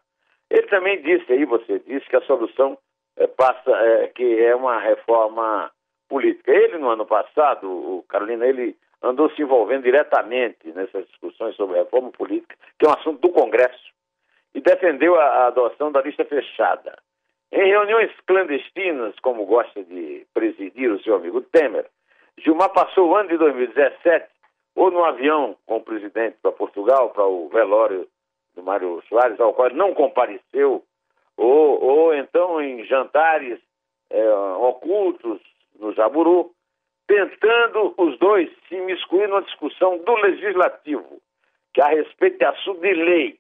ele 0.50 0.68
também 0.68 1.02
disse 1.02 1.32
aí, 1.32 1.46
você 1.46 1.80
disse 1.80 2.08
que 2.08 2.16
a 2.16 2.22
solução 2.22 2.78
é, 3.18 3.28
passa, 3.28 3.72
é, 3.72 4.08
que 4.08 4.44
é 4.44 4.56
uma 4.56 4.80
reforma 4.80 5.72
política. 6.10 6.52
Ele, 6.52 6.78
no 6.78 6.90
ano 6.90 7.06
passado, 7.06 7.68
o 7.68 8.04
Carolina, 8.10 8.46
ele 8.46 8.76
andou 9.02 9.30
se 9.32 9.42
envolvendo 9.42 9.84
diretamente 9.84 10.72
nessas 10.74 11.08
discussões 11.08 11.56
sobre 11.56 11.80
reforma 11.80 12.12
política, 12.12 12.56
que 12.78 12.86
é 12.86 12.90
um 12.90 12.94
assunto 12.94 13.20
do 13.22 13.34
Congresso, 13.34 13.92
e 14.54 14.62
defendeu 14.62 15.20
a, 15.20 15.24
a 15.24 15.48
adoção 15.48 15.92
da 15.92 16.02
lista 16.02 16.26
fechada. 16.26 16.98
Em 17.52 17.68
reuniões 17.68 18.12
clandestinas, 18.28 19.16
como 19.22 19.46
gosta 19.46 19.84
de 19.84 20.26
presidir 20.34 20.92
o 20.92 21.02
seu 21.02 21.16
amigo 21.16 21.42
Temer, 21.42 21.86
Gilmar 22.38 22.70
passou 22.70 23.10
o 23.10 23.16
ano 23.16 23.30
de 23.30 23.38
2017 23.38 24.26
ou 24.76 24.90
no 24.90 25.04
avião 25.04 25.56
com 25.66 25.78
o 25.78 25.84
presidente 25.84 26.38
para 26.42 26.52
Portugal, 26.52 27.10
para 27.10 27.26
o 27.26 27.50
velório 27.50 28.08
do 28.56 28.64
Mário 28.64 29.02
Soares, 29.08 29.40
ao 29.40 29.54
qual 29.54 29.70
não 29.72 29.94
compareceu, 29.94 30.84
ou, 31.38 31.84
ou 31.84 32.14
então 32.14 32.62
em 32.62 32.86
jantares 32.86 33.60
é, 34.10 34.30
ocultos 34.34 35.42
no 35.80 35.94
Jaburu, 35.94 36.52
tentando 37.08 37.94
os 37.98 38.18
dois 38.20 38.50
se 38.68 38.76
imiscuir 38.76 39.28
numa 39.28 39.42
discussão 39.42 39.98
do 39.98 40.16
legislativo, 40.16 41.22
que 41.74 41.82
a 41.82 41.88
respeito 41.88 42.38
de 42.38 42.46
assunto 42.46 42.82
de 42.82 42.94
lei. 42.94 43.40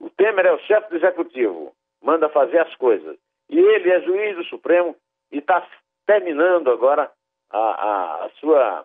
O 0.00 0.10
Temer 0.10 0.46
é 0.46 0.52
o 0.52 0.60
chefe 0.60 0.90
do 0.90 0.96
executivo, 0.96 1.72
manda 2.02 2.28
fazer 2.28 2.58
as 2.60 2.74
coisas. 2.76 3.16
E 3.48 3.58
ele 3.58 3.90
é 3.90 4.00
juiz 4.02 4.36
do 4.36 4.44
Supremo 4.44 4.94
e 5.32 5.38
está 5.38 5.66
terminando 6.06 6.70
agora 6.70 7.10
a, 7.50 8.24
a 8.24 8.30
sua 8.40 8.84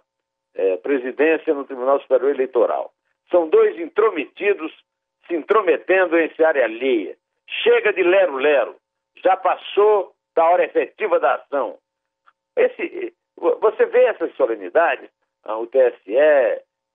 é, 0.56 0.78
presidência 0.78 1.54
no 1.54 1.66
Tribunal 1.66 2.00
Superior 2.02 2.32
Eleitoral. 2.32 2.92
São 3.30 3.50
dois 3.50 3.78
intrometidos 3.80 4.72
se 5.27 5.36
intrometendo 5.36 6.18
em 6.18 6.32
área 6.44 6.65
alheia. 6.65 7.15
Chega 7.63 7.94
de 7.94 8.03
lero-lero. 8.03 8.75
Já 9.24 9.38
passou 9.38 10.13
da 10.36 10.46
hora 10.46 10.65
efetiva 10.65 11.20
da 11.20 11.36
ação. 11.36 11.77
Esse, 12.56 13.13
você 13.38 13.86
vê 13.86 14.06
essas 14.06 14.36
solenidades, 14.36 15.10
ah, 15.44 15.58
o 15.58 15.68
TSE, 15.68 16.18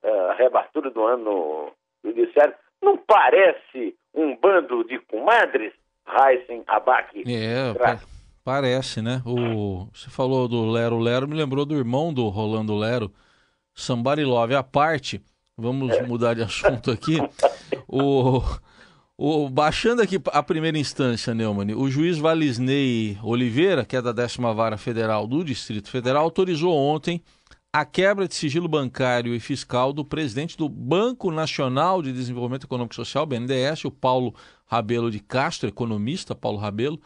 ah, 0.05 0.31
a 0.31 0.35
reabertura 0.35 0.91
do 0.91 1.05
ano 1.05 1.73
judiciário, 2.05 2.55
não 2.83 2.97
parece 2.97 3.97
um 4.15 4.37
bando 4.37 4.85
de 4.85 4.99
comadres 5.01 5.73
Heisen, 6.07 6.65
Abac. 6.67 7.23
É, 7.27 7.75
pa 7.75 8.01
parece, 8.43 9.03
né? 9.03 9.21
O, 9.27 9.89
você 9.93 10.09
falou 10.09 10.49
do 10.49 10.71
Lero 10.71 10.99
Lero, 10.99 11.29
me 11.29 11.35
lembrou 11.35 11.67
do 11.67 11.77
irmão 11.77 12.15
do 12.15 12.29
Rolando 12.29 12.75
Lero, 12.75 13.13
Somebody 13.75 14.25
Love. 14.25 14.55
A 14.55 14.63
parte, 14.63 15.21
vamos 15.59 16.01
mudar 16.07 16.35
de 16.35 16.43
assunto 16.45 16.91
aqui. 16.91 17.19
o, 17.89 18.43
o, 19.17 19.49
baixando 19.51 20.01
aqui 20.01 20.21
a 20.27 20.43
primeira 20.43 20.79
instância, 20.79 21.35
Neumann, 21.35 21.75
o 21.75 21.91
juiz 21.91 22.17
Valisney 22.17 23.19
Oliveira, 23.23 23.85
que 23.85 23.97
é 23.97 24.03
da 24.03 24.13
décima 24.13 24.55
vara 24.55 24.79
federal 24.79 25.27
do 25.27 25.45
Distrito 25.45 25.91
Federal, 25.91 26.23
autorizou 26.23 26.75
ontem 26.75 27.21
a 27.73 27.85
quebra 27.85 28.27
de 28.27 28.35
sigilo 28.35 28.67
bancário 28.67 29.35
e 29.35 29.41
fiscal 29.41 29.93
do 29.93 30.05
presidente 30.05 30.57
do 30.57 30.69
Banco 30.69 31.31
Nacional 31.31 32.01
de 32.01 32.13
Desenvolvimento 32.13 32.65
Econômico 32.65 32.95
e 32.95 32.97
Social, 32.97 33.27
BNDES, 33.27 33.85
o 33.85 33.91
Paulo 33.91 34.35
Rabelo 34.67 35.11
de 35.11 35.21
Castro, 35.21 35.69
economista 35.69 36.35
Paulo 36.35 36.59
Rabelo. 36.59 36.99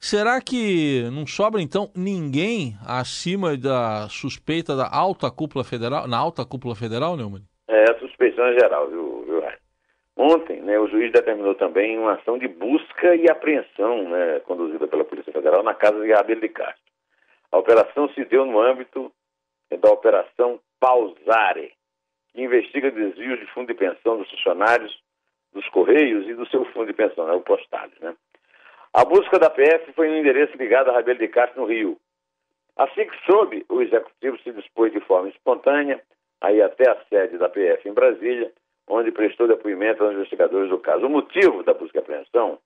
Será 0.00 0.40
que 0.40 1.08
não 1.12 1.26
sobra 1.26 1.60
então 1.60 1.90
ninguém 1.94 2.76
acima 2.84 3.56
da 3.56 4.08
suspeita 4.08 4.76
da 4.76 4.88
alta 4.88 5.30
cúpula 5.30 5.64
federal, 5.64 6.06
na 6.06 6.16
alta 6.16 6.44
cúpula 6.44 6.74
federal, 6.74 7.16
Neumann? 7.16 7.42
É, 7.68 7.90
a 7.90 7.98
suspeição 7.98 8.46
é 8.46 8.54
geral, 8.54 8.88
viu, 8.88 9.24
viu 9.26 9.42
Ontem, 10.16 10.60
né, 10.62 10.76
o 10.80 10.88
juiz 10.88 11.12
determinou 11.12 11.54
também 11.54 11.96
uma 11.96 12.14
ação 12.14 12.38
de 12.38 12.48
busca 12.48 13.14
e 13.14 13.30
apreensão, 13.30 14.08
né, 14.08 14.40
conduzida 14.40 14.88
pela 14.88 15.04
Polícia 15.04 15.32
Federal 15.32 15.62
na 15.62 15.74
casa 15.74 16.02
de 16.02 16.10
Rabelo 16.10 16.40
de 16.40 16.48
Castro. 16.48 16.82
A 17.52 17.58
operação 17.58 18.08
se 18.08 18.24
deu 18.24 18.44
no 18.44 18.60
âmbito 18.60 19.12
da 19.70 19.90
Operação 19.90 20.58
Pausare, 20.80 21.72
que 22.32 22.42
investiga 22.42 22.90
desvios 22.90 23.38
de 23.38 23.46
fundo 23.52 23.68
de 23.68 23.74
pensão 23.74 24.18
dos 24.18 24.28
funcionários 24.30 24.98
dos 25.52 25.68
Correios 25.68 26.26
e 26.26 26.34
do 26.34 26.48
seu 26.48 26.64
fundo 26.72 26.86
de 26.86 26.94
pensão, 26.94 27.26
né, 27.26 27.34
o 27.34 27.40
Postales. 27.40 27.98
Né? 28.00 28.14
A 28.92 29.04
busca 29.04 29.38
da 29.38 29.50
PF 29.50 29.92
foi 29.92 30.08
no 30.08 30.16
endereço 30.16 30.56
ligado 30.56 30.90
a 30.90 30.94
Rabelo 30.94 31.20
de 31.20 31.28
Castro, 31.28 31.60
no 31.60 31.66
Rio. 31.68 31.96
Assim 32.76 33.06
que 33.06 33.24
soube, 33.24 33.64
o 33.68 33.80
executivo 33.82 34.38
se 34.40 34.52
dispôs 34.52 34.92
de 34.92 35.00
forma 35.00 35.28
espontânea 35.28 36.02
a 36.40 36.52
ir 36.52 36.62
até 36.62 36.90
a 36.90 37.04
sede 37.08 37.38
da 37.38 37.48
PF 37.48 37.88
em 37.88 37.92
Brasília, 37.92 38.52
onde 38.86 39.12
prestou 39.12 39.46
depoimento 39.46 40.02
aos 40.02 40.14
investigadores 40.14 40.70
do 40.70 40.78
caso. 40.78 41.06
O 41.06 41.10
motivo 41.10 41.62
da 41.62 41.74
busca 41.74 41.98
e 41.98 42.00
apreensão, 42.00 42.58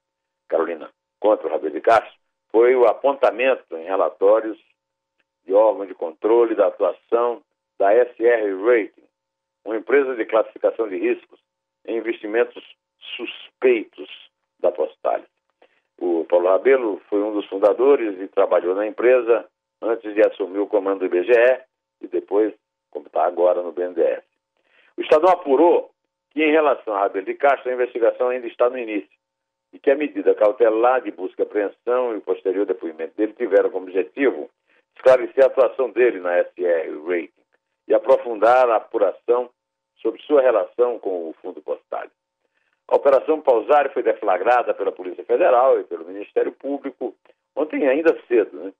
Carolina, 0.49 0.91
contra 1.19 1.47
o 1.47 1.50
Rabelo 1.50 1.75
de 1.75 1.81
Castro, 1.81 2.12
foi 2.50 2.76
o 2.76 2.85
apontamento 2.85 3.76
em 3.76 3.85
relatórios 3.85 4.59
de 5.45 5.55
órgão 5.55 5.87
de 5.87 5.95
controle 5.95 6.55
da 6.55 6.69
atuação 6.69 7.43
da 7.79 7.93
SR 7.93 8.62
Rating, 8.64 9.02
uma 9.64 9.76
empresa 9.76 10.14
de 10.14 10.25
classificação 10.25 10.88
de 10.88 10.97
riscos 10.97 11.41
em 11.87 11.97
investimentos 11.97 12.62
suspeitos 13.17 14.09
da 14.61 14.71
Postale. 14.71 15.25
O 15.99 16.25
Paulo 16.25 16.49
Rabelo 16.49 17.00
foi 17.09 17.23
um 17.23 17.33
dos 17.33 17.47
fundadores 17.47 18.21
e 18.21 18.29
trabalhou 18.29 18.75
na 18.75 18.87
empresa 18.87 19.49
antes 19.81 20.14
de 20.14 20.21
assumir 20.21 20.59
o 20.59 20.67
comando 20.67 21.00
do 21.00 21.07
IBGE 21.07 21.61
e 22.00 22.07
depois, 22.07 22.55
como 22.93 23.07
está 23.07 23.25
agora, 23.25 23.63
no 23.63 23.73
BNDES. 23.73 24.23
O 24.97 25.01
Estadão 25.01 25.33
apurou 25.33 25.91
que, 26.31 26.43
em 26.43 26.53
relação 26.53 26.95
a 26.95 27.01
Rabelo 27.01 27.27
de 27.27 27.35
Castro, 27.35 27.71
a 27.71 27.75
investigação 27.75 28.29
ainda 28.29 28.47
está 28.47 28.71
no 28.71 28.79
início 28.79 29.11
e 29.73 29.79
que 29.79 29.91
a 29.91 29.97
medida 29.97 30.35
cautelar 30.35 31.01
de 31.01 31.11
busca 31.11 31.43
e 31.43 31.45
apreensão 31.45 32.13
e 32.13 32.19
o 32.19 32.21
posterior 32.21 32.67
depoimento 32.67 33.17
dele 33.17 33.33
tiveram 33.33 33.71
como 33.71 33.87
objetivo 33.87 34.51
esclarecer 34.95 35.43
a 35.43 35.47
atuação 35.47 35.91
dele 35.91 36.21
na 36.21 36.43
SR 36.45 37.03
Rating 37.07 37.33
e 37.89 37.95
aprofundar 37.95 38.69
a 38.69 38.77
apuração 38.77 39.51
sobre 39.97 40.21
sua 40.23 40.43
relação 40.43 40.99
com 40.99 41.31
o 41.31 41.35
Fundo 41.41 41.63
Postal. 41.63 42.07
A 42.89 42.97
Operação 42.97 43.41
Pausari 43.41 43.89
foi 43.91 44.03
deflagrada 44.03 44.75
pela 44.75 44.93
Polícia 44.93 45.25
Federal 45.25 45.81
e 45.81 45.85
pelo 45.85 46.05
Ministério 46.05 46.53
Público 46.53 47.15
ontem 47.57 47.89
ainda 47.89 48.17
cedo. 48.29 48.57
Né? 48.59 48.73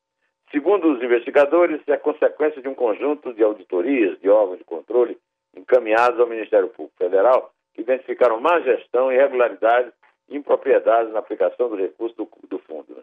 Segundo 0.53 0.93
os 0.93 1.03
investigadores, 1.03 1.81
é 1.89 1.97
consequência 1.97 2.61
de 2.61 2.69
um 2.69 2.75
conjunto 2.75 3.33
de 3.33 3.43
auditorias 3.43 4.21
de 4.21 4.29
órgãos 4.29 4.59
de 4.59 4.65
controle 4.65 5.19
encaminhados 5.57 6.21
ao 6.21 6.27
Ministério 6.27 6.69
Público 6.69 6.97
Federal 6.99 7.51
que 7.73 7.81
identificaram 7.81 8.39
má 8.39 8.61
gestão, 8.61 9.11
irregularidades 9.11 9.93
e 10.29 10.37
impropriedades 10.37 11.11
na 11.13 11.21
aplicação 11.21 11.71
do 11.71 11.77
recurso 11.77 12.15
do, 12.17 12.29
do 12.49 12.59
fundo. 12.59 13.03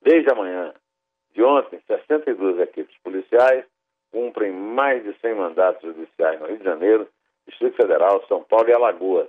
Desde 0.00 0.30
amanhã, 0.30 0.72
de 1.34 1.42
ontem, 1.42 1.80
62 1.88 2.60
equipes 2.60 2.96
policiais 3.02 3.64
cumprem 4.12 4.52
mais 4.52 5.02
de 5.02 5.12
100 5.20 5.34
mandatos 5.34 5.82
judiciais 5.82 6.38
no 6.40 6.46
Rio 6.46 6.58
de 6.58 6.64
Janeiro, 6.64 7.08
Distrito 7.46 7.76
Federal, 7.76 8.24
São 8.28 8.44
Paulo 8.44 8.68
e 8.68 8.72
Alagoas. 8.72 9.28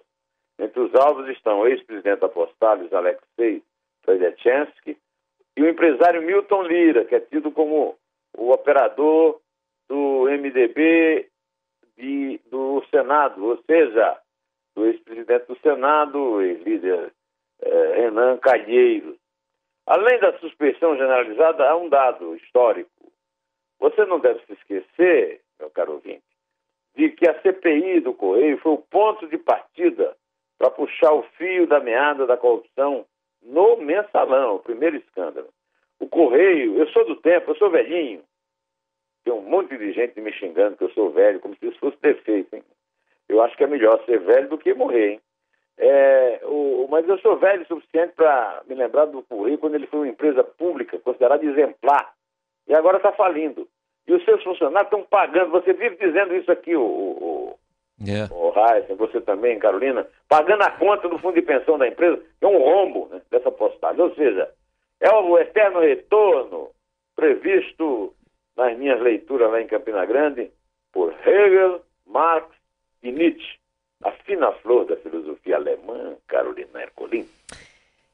Entre 0.60 0.79
os 0.79 0.93
alvos 0.93 1.27
estão 1.29 1.62
o 1.62 1.67
ex-presidente 1.67 2.24
Apostalos 2.24 2.93
Alexei 2.93 3.63
Fredechensky 4.03 4.90
e 5.62 5.63
o 5.63 5.70
empresário 5.70 6.24
Milton 6.24 6.63
Lira, 6.63 7.06
que 7.06 7.13
é 7.13 7.20
tido 7.20 7.51
como 7.51 7.96
o 8.36 8.51
operador 8.51 9.39
do 9.88 10.24
MDB 10.24 11.30
de, 11.96 12.39
do 12.50 12.84
Senado, 12.89 13.46
ou 13.46 13.58
seja, 13.70 14.20
do 14.75 14.88
ex-presidente 14.88 15.46
do 15.46 15.60
Senado 15.60 16.41
e 16.41 16.56
líder 16.56 17.13
eh, 17.62 17.94
Renan 17.96 18.38
Calheiros. 18.38 19.18
Além 19.86 20.20
da 20.20 20.36
suspeição 20.39 20.98
generalizada, 20.98 21.70
há 21.70 21.77
um 21.77 21.89
dado 21.89 22.36
histórico. 22.38 22.89
Você 23.80 24.03
não 24.06 24.20
deve 24.20 24.44
se 24.46 24.53
esquecer, 24.53 25.41
meu 25.60 25.70
caro 25.70 25.94
ouvinte, 25.94 26.24
de 26.96 27.10
que 27.10 27.30
a 27.30 27.39
CPI 27.39 28.00
do 28.00 28.15
Correio 28.15 28.58
foi 28.58 28.72
o 28.72 28.77
ponto 28.89 29.27
de 29.27 29.38
partida 29.38 30.18
para 30.58 30.72
puxar 30.72 31.13
o 31.13 31.24
fio 31.38 31.68
da 31.68 31.80
meada 31.80 32.25
da 32.25 32.36
corrupção 32.36 33.06
no 33.51 33.77
mensalão, 33.77 34.55
o 34.55 34.60
primeiro 34.60 34.96
escândalo. 34.96 35.50
O 36.00 36.08
Correio, 36.08 36.77
eu 36.77 36.88
sou 36.88 37.05
do 37.05 37.17
tempo, 37.17 37.51
eu 37.51 37.55
sou 37.55 37.70
velhinho. 37.70 38.24
Tem 39.24 39.34
um 39.34 39.41
monte 39.41 39.77
de 39.77 39.91
gente 39.91 40.20
me 40.20 40.31
xingando 40.34 40.77
que 40.77 40.86
eu 40.86 40.91
sou 40.91 41.12
velho, 41.12 41.39
como 41.39 41.55
se 41.55 41.67
isso 41.67 41.77
fosse 41.77 41.98
defeito. 42.01 42.55
Hein? 42.55 42.63
Eu 43.29 43.41
acho 43.41 43.55
que 43.55 43.63
é 43.63 43.67
melhor 43.67 44.03
ser 44.05 44.20
velho 44.20 44.50
do 44.50 44.58
que 44.58 44.74
morrer. 44.74 45.12
Hein? 45.12 45.22
É, 45.77 46.41
o, 46.43 46.88
mas 46.89 47.08
eu 47.08 47.20
sou 47.20 47.38
velho 47.38 47.63
o 47.63 47.67
suficiente 47.67 48.13
para 48.15 48.63
me 48.67 48.75
lembrar 48.75 49.05
do 49.05 49.22
Correio 49.24 49.58
quando 49.58 49.75
ele 49.75 49.88
foi 49.88 50.00
uma 50.00 50.10
empresa 50.10 50.43
pública, 50.43 50.98
considerada 51.00 51.46
exemplar, 51.46 52.13
e 52.67 52.74
agora 52.74 52.98
está 52.98 53.12
falindo. 53.12 53.67
E 54.08 54.13
os 54.13 54.24
seus 54.24 54.43
funcionários 54.43 54.91
estão 54.91 55.03
pagando. 55.03 55.51
Você 55.51 55.74
vive 55.74 55.98
dizendo 55.98 56.36
isso 56.36 56.51
aqui, 56.51 56.75
o, 56.75 56.81
o, 56.81 57.60
yeah. 58.05 58.34
o 58.34 58.53
Heisen, 58.55 58.96
você 58.96 59.22
também, 59.22 59.60
Carolina, 59.60 60.08
pagando 60.27 60.63
a 60.63 60.72
conta 60.72 61.08
do 61.10 61.17
fundo 61.20 61.36
de 61.36 61.41
pensão 61.41 61.77
da 61.77 61.88
empresa, 61.88 62.17
que 62.39 62.46
é 62.46 62.48
um 62.48 62.60
rombo 62.60 63.10
né, 63.12 63.22
dessa 63.29 63.51
postagem. 63.51 64.01
Ou 64.01 64.13
seja, 64.15 64.50
é 65.00 65.12
o 65.12 65.38
eterno 65.38 65.79
retorno 65.79 66.70
previsto 67.15 68.13
nas 68.55 68.77
minhas 68.77 69.01
leituras 69.01 69.51
lá 69.51 69.62
em 69.62 69.67
Campina 69.67 70.05
Grande 70.05 70.51
por 70.91 71.13
Hegel, 71.25 71.81
Marx 72.05 72.48
e 73.01 73.12
Nietzsche. 73.12 73.60
A 74.03 74.12
fina 74.12 74.51
flor 74.53 74.86
da 74.86 74.98
filosofia 74.98 75.55
alemã, 75.58 76.15
Carolina 76.27 76.81
Ercolim. 76.81 77.27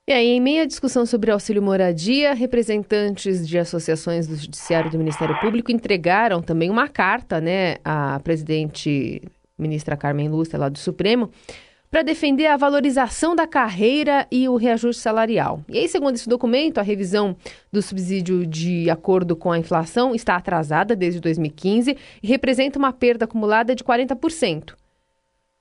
E 0.09 0.13
aí, 0.13 0.27
em 0.27 0.39
meio 0.39 0.63
à 0.63 0.65
discussão 0.65 1.05
sobre 1.05 1.31
auxílio 1.31 1.61
moradia, 1.61 2.33
representantes 2.33 3.45
de 3.45 3.57
associações 3.57 4.25
do 4.25 4.37
Judiciário 4.37 4.87
e 4.87 4.91
do 4.91 4.97
Ministério 4.97 5.37
Público 5.39 5.69
entregaram 5.69 6.41
também 6.41 6.69
uma 6.69 6.87
carta 6.87 7.41
né, 7.41 7.75
à 7.83 8.17
presidente 8.21 9.21
ministra 9.57 9.97
Carmen 9.97 10.29
Lúcia, 10.29 10.59
lá 10.59 10.69
do 10.69 10.77
Supremo, 10.77 11.31
para 11.89 12.01
defender 12.01 12.47
a 12.47 12.57
valorização 12.57 13.35
da 13.35 13.47
carreira 13.47 14.27
e 14.31 14.47
o 14.49 14.55
reajuste 14.55 15.01
salarial. 15.01 15.61
E 15.69 15.77
aí, 15.77 15.87
segundo 15.87 16.15
esse 16.15 16.27
documento, 16.27 16.79
a 16.79 16.83
revisão 16.83 17.35
do 17.71 17.81
subsídio 17.81 18.45
de 18.45 18.89
acordo 18.89 19.35
com 19.35 19.51
a 19.51 19.57
inflação 19.57 20.13
está 20.13 20.35
atrasada 20.35 20.95
desde 20.95 21.21
2015 21.21 21.97
e 22.21 22.27
representa 22.27 22.77
uma 22.77 22.91
perda 22.91 23.25
acumulada 23.25 23.73
de 23.73 23.83
40%. 23.83 24.75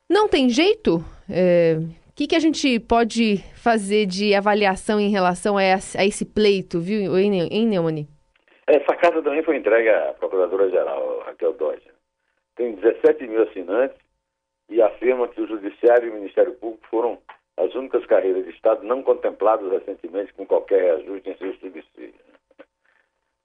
Não 0.09 0.29
tem 0.29 0.49
jeito? 0.49 1.05
É... 1.29 1.79
O 1.81 2.17
que, 2.17 2.29
que 2.29 2.37
a 2.37 2.41
gente 2.41 2.81
pode 2.81 3.45
fazer 3.57 4.07
de 4.07 4.35
avaliação 4.35 4.99
em 4.99 5.11
relação 5.11 5.59
a, 5.59 5.63
esse, 5.63 6.25
pleito, 6.25 6.81
viu, 6.81 7.19
hein, 7.19 7.67
Neumani? 7.67 8.09
Essa 8.67 8.97
carta 8.97 9.23
também 9.23 9.43
foi 9.43 9.59
entregue 9.59 9.91
à 9.91 10.15
Procuradora-Geral, 10.19 11.25
Raquel 11.27 11.53
Dodge. 11.53 11.96
Tem 12.57 12.75
17 12.75 13.27
mil 13.27 13.43
assinantes 13.43 13.99
e 14.69 14.83
afirma 14.83 15.29
que 15.29 15.41
o 15.41 15.47
Judiciário 15.47 16.09
e 16.09 16.11
o 16.11 16.15
Ministério 16.15 16.55
Público 16.55 16.85
foram 16.89 17.19
as 17.57 17.73
únicas 17.75 18.05
carreiras 18.07 18.45
de 18.45 18.51
Estado 18.51 18.83
não 18.83 19.03
contempladas 19.03 19.71
recentemente 19.71 20.33
com 20.35 20.45
qualquer 20.47 20.83
reajuste 20.83 21.31
em 21.31 21.37
seus 21.37 21.59
subsídios. 21.61 22.27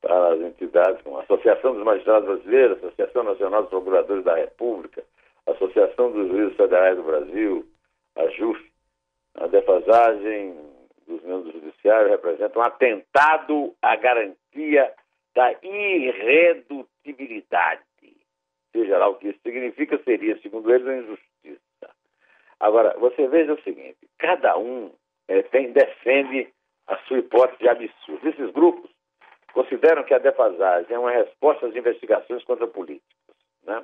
Para 0.01 0.33
as 0.33 0.41
entidades 0.41 1.01
como 1.03 1.17
a 1.17 1.23
Associação 1.23 1.75
dos 1.75 1.83
Magistrados 1.83 2.27
Brasileiros, 2.27 2.77
Associação 2.77 3.23
Nacional 3.23 3.61
dos 3.61 3.69
Procuradores 3.69 4.23
da 4.23 4.35
República, 4.35 5.03
Associação 5.45 6.11
dos 6.11 6.29
Juízes 6.29 6.55
Federais 6.55 6.97
do 6.97 7.03
Brasil, 7.03 7.67
a 8.15 8.25
JUF, 8.27 8.59
a 9.35 9.45
defasagem 9.47 10.57
dos 11.07 11.21
membros 11.23 11.53
do 11.53 11.59
Judiciário 11.59 12.09
representa 12.09 12.57
um 12.57 12.63
atentado 12.63 13.75
à 13.81 13.95
garantia 13.95 14.93
da 15.33 15.53
irredutibilidade 15.63 17.81
seja 18.71 18.97
lá 18.97 19.07
o 19.07 19.15
que 19.15 19.29
isso 19.29 19.39
significa, 19.43 20.01
seria, 20.03 20.39
segundo 20.41 20.73
eles, 20.73 20.85
uma 20.85 20.97
injustiça. 20.97 21.95
Agora, 22.59 22.97
você 22.99 23.27
veja 23.27 23.53
o 23.53 23.61
seguinte: 23.63 23.97
cada 24.17 24.57
um 24.57 24.91
é, 25.27 25.41
tem, 25.43 25.71
defende 25.71 26.51
a 26.87 26.97
sua 27.07 27.19
hipótese 27.19 27.59
de 27.59 27.69
absurdo. 27.69 28.29
Esses 28.29 28.51
grupos 28.51 28.89
consideram 29.53 30.03
que 30.03 30.13
a 30.13 30.19
defasagem 30.19 30.95
é 30.95 30.99
uma 30.99 31.11
resposta 31.11 31.67
às 31.67 31.75
investigações 31.75 32.43
contra 32.43 32.67
políticos. 32.67 33.35
Né? 33.63 33.83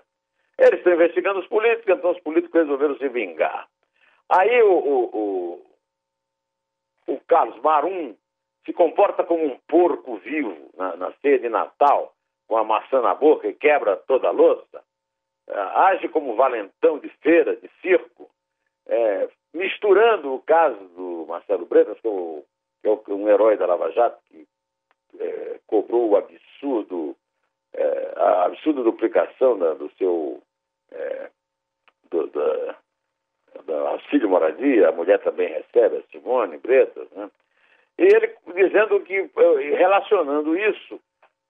Eles 0.58 0.80
estão 0.80 0.94
investigando 0.94 1.40
os 1.40 1.48
políticos, 1.48 1.98
então 1.98 2.12
os 2.12 2.20
políticos 2.22 2.62
resolveram 2.62 2.98
se 2.98 3.08
vingar. 3.10 3.68
Aí 4.30 4.62
o, 4.64 4.74
o, 4.74 5.18
o, 7.08 7.14
o 7.14 7.20
Carlos 7.28 7.62
Marum 7.62 8.16
se 8.66 8.74
comporta 8.74 9.24
como 9.24 9.46
um 9.46 9.58
porco 9.68 10.18
vivo 10.18 10.70
na, 10.76 10.98
na 10.98 11.12
ceia 11.22 11.40
de 11.40 11.48
Natal 11.48 12.14
com 12.48 12.58
a 12.58 12.64
maçã 12.64 13.02
na 13.02 13.14
boca 13.14 13.48
e 13.48 13.54
quebra 13.54 13.96
toda 13.96 14.28
a 14.30 14.32
louça, 14.32 14.82
é, 15.48 15.60
age 15.60 16.08
como 16.10 16.36
valentão 16.36 16.98
de 17.00 17.10
feira, 17.22 17.56
de 17.56 17.70
circo, 17.82 18.30
é, 18.88 19.30
misturando 19.54 20.34
o 20.34 20.42
caso 20.42 20.80
do 20.96 21.26
Marcelo 21.28 21.66
Bretas, 21.66 22.00
que 22.00 22.08
é, 22.08 22.90
é 22.90 23.14
um 23.14 23.30
herói 23.30 23.58
da 23.58 23.66
Lava 23.66 23.92
Jato, 23.92 24.20
que 24.30 24.48
é, 25.20 25.60
cobrou 25.68 26.10
o 26.10 26.18
absurdo, 26.18 27.16
é, 27.74 28.14
a 28.16 28.46
absurda 28.46 28.84
duplicação 28.84 29.58
da, 29.58 29.74
do 29.74 29.92
seu 29.98 30.42
é, 30.92 31.30
do, 32.10 32.28
da, 32.28 32.76
da 33.66 33.90
auxílio 33.90 34.30
moradia, 34.30 34.90
a 34.90 34.92
mulher 34.92 35.20
também 35.20 35.50
recebe, 35.50 35.98
a 35.98 36.04
Simone 36.12 36.58
Bretas, 36.58 37.10
né? 37.12 37.30
E 37.98 38.04
ele 38.04 38.36
dizendo 38.54 39.00
que, 39.02 39.30
relacionando 39.76 40.56
isso 40.56 41.00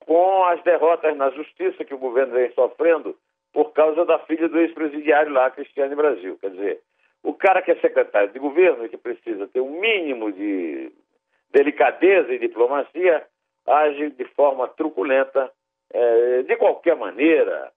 com 0.08 0.46
as 0.46 0.64
derrotas 0.64 1.16
na 1.18 1.30
justiça 1.32 1.84
que 1.84 1.94
o 1.94 2.00
governo 2.00 2.34
vem 2.34 2.50
sofrendo 2.54 3.16
por 3.52 3.74
causa 3.74 4.06
da 4.06 4.18
filha 4.20 4.48
do 4.48 4.58
ex-presidiário 4.58 5.34
lá, 5.34 5.52
Cristiane 5.52 5.94
Brasil. 5.94 6.38
Quer 6.40 6.52
dizer, 6.52 6.82
o 7.22 7.34
cara 7.34 7.62
que 7.62 7.72
é 7.72 7.76
secretário 7.76 8.32
de 8.32 8.40
governo 8.40 8.86
e 8.86 8.90
que 8.90 8.98
precisa 8.98 9.48
ter 9.48 9.60
um 9.60 9.80
mínimo 9.80 10.32
de 10.32 10.92
delicadeza 11.52 12.34
e 12.34 12.40
diplomacia, 12.40 13.28
age 13.66 14.10
de 14.12 14.24
forma 14.30 14.68
truculenta, 14.70 15.52
é, 15.92 16.44
de 16.44 16.56
qualquer 16.56 16.96
maneira. 16.96 17.72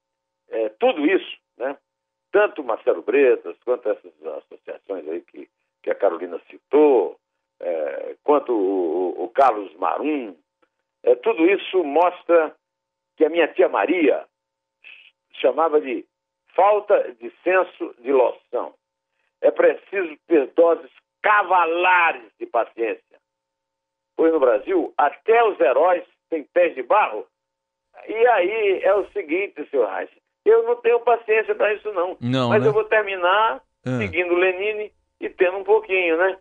É, 0.51 0.69
tudo 0.79 1.05
isso, 1.05 1.37
né? 1.59 1.77
tanto 2.31 2.63
Marcelo 2.63 3.03
Bretas, 3.03 3.57
quanto 3.65 3.89
essas 3.89 4.13
associações 4.25 5.09
aí 5.09 5.21
que, 5.23 5.49
que 5.83 5.91
a 5.91 5.95
Carolina 5.97 6.41
citou, 6.49 7.19
é, 7.59 8.15
quanto 8.23 8.53
o, 8.53 9.25
o, 9.25 9.29
Carlos 9.29 9.75
Marum, 9.77 10.35
tudo 11.17 11.47
isso 11.47 11.83
mostra 11.83 12.55
que 13.17 13.25
a 13.25 13.31
minha 13.31 13.49
tia 13.49 13.69
Maria 13.69 14.25
chamava 15.41 15.81
de 15.81 16.05
falta 16.55 17.15
de 17.21 17.33
senso 17.43 17.95
de 18.01 18.13
loção. 18.13 18.75
É 19.41 19.51
preciso 19.51 20.17
ter 20.27 20.49
doses 20.49 20.91
cavalares 21.23 22.31
de 22.39 22.47
paciência. 22.47 23.19
Pois 24.17 24.33
no 24.33 24.41
Brasil, 24.41 24.93
até 24.99 25.43
os 25.45 25.59
heróis 25.59 26.05
têm 26.29 26.45
pés 26.45 26.75
de 26.75 26.83
barro. 26.83 27.27
E 28.07 28.27
aí 28.29 28.81
é 28.83 28.95
o 28.95 29.11
seguinte, 29.13 29.67
senhor 29.71 29.89
Reich, 29.89 30.13
eu 30.45 30.63
não 30.65 30.77
tenho 30.77 31.01
paciência 31.01 31.55
para 31.55 31.73
isso 31.75 31.91
não. 31.93 32.17
não 32.21 32.49
Mas 32.51 32.63
né? 32.63 32.69
eu 32.69 32.73
vou 32.73 32.85
terminar 32.85 33.63
ah. 33.87 33.99
seguindo 33.99 34.35
Lenine 34.35 34.93
e 35.21 35.29
tendo 35.29 35.59
um 35.59 35.65
pouquinho, 35.65 36.17
né? 36.17 36.39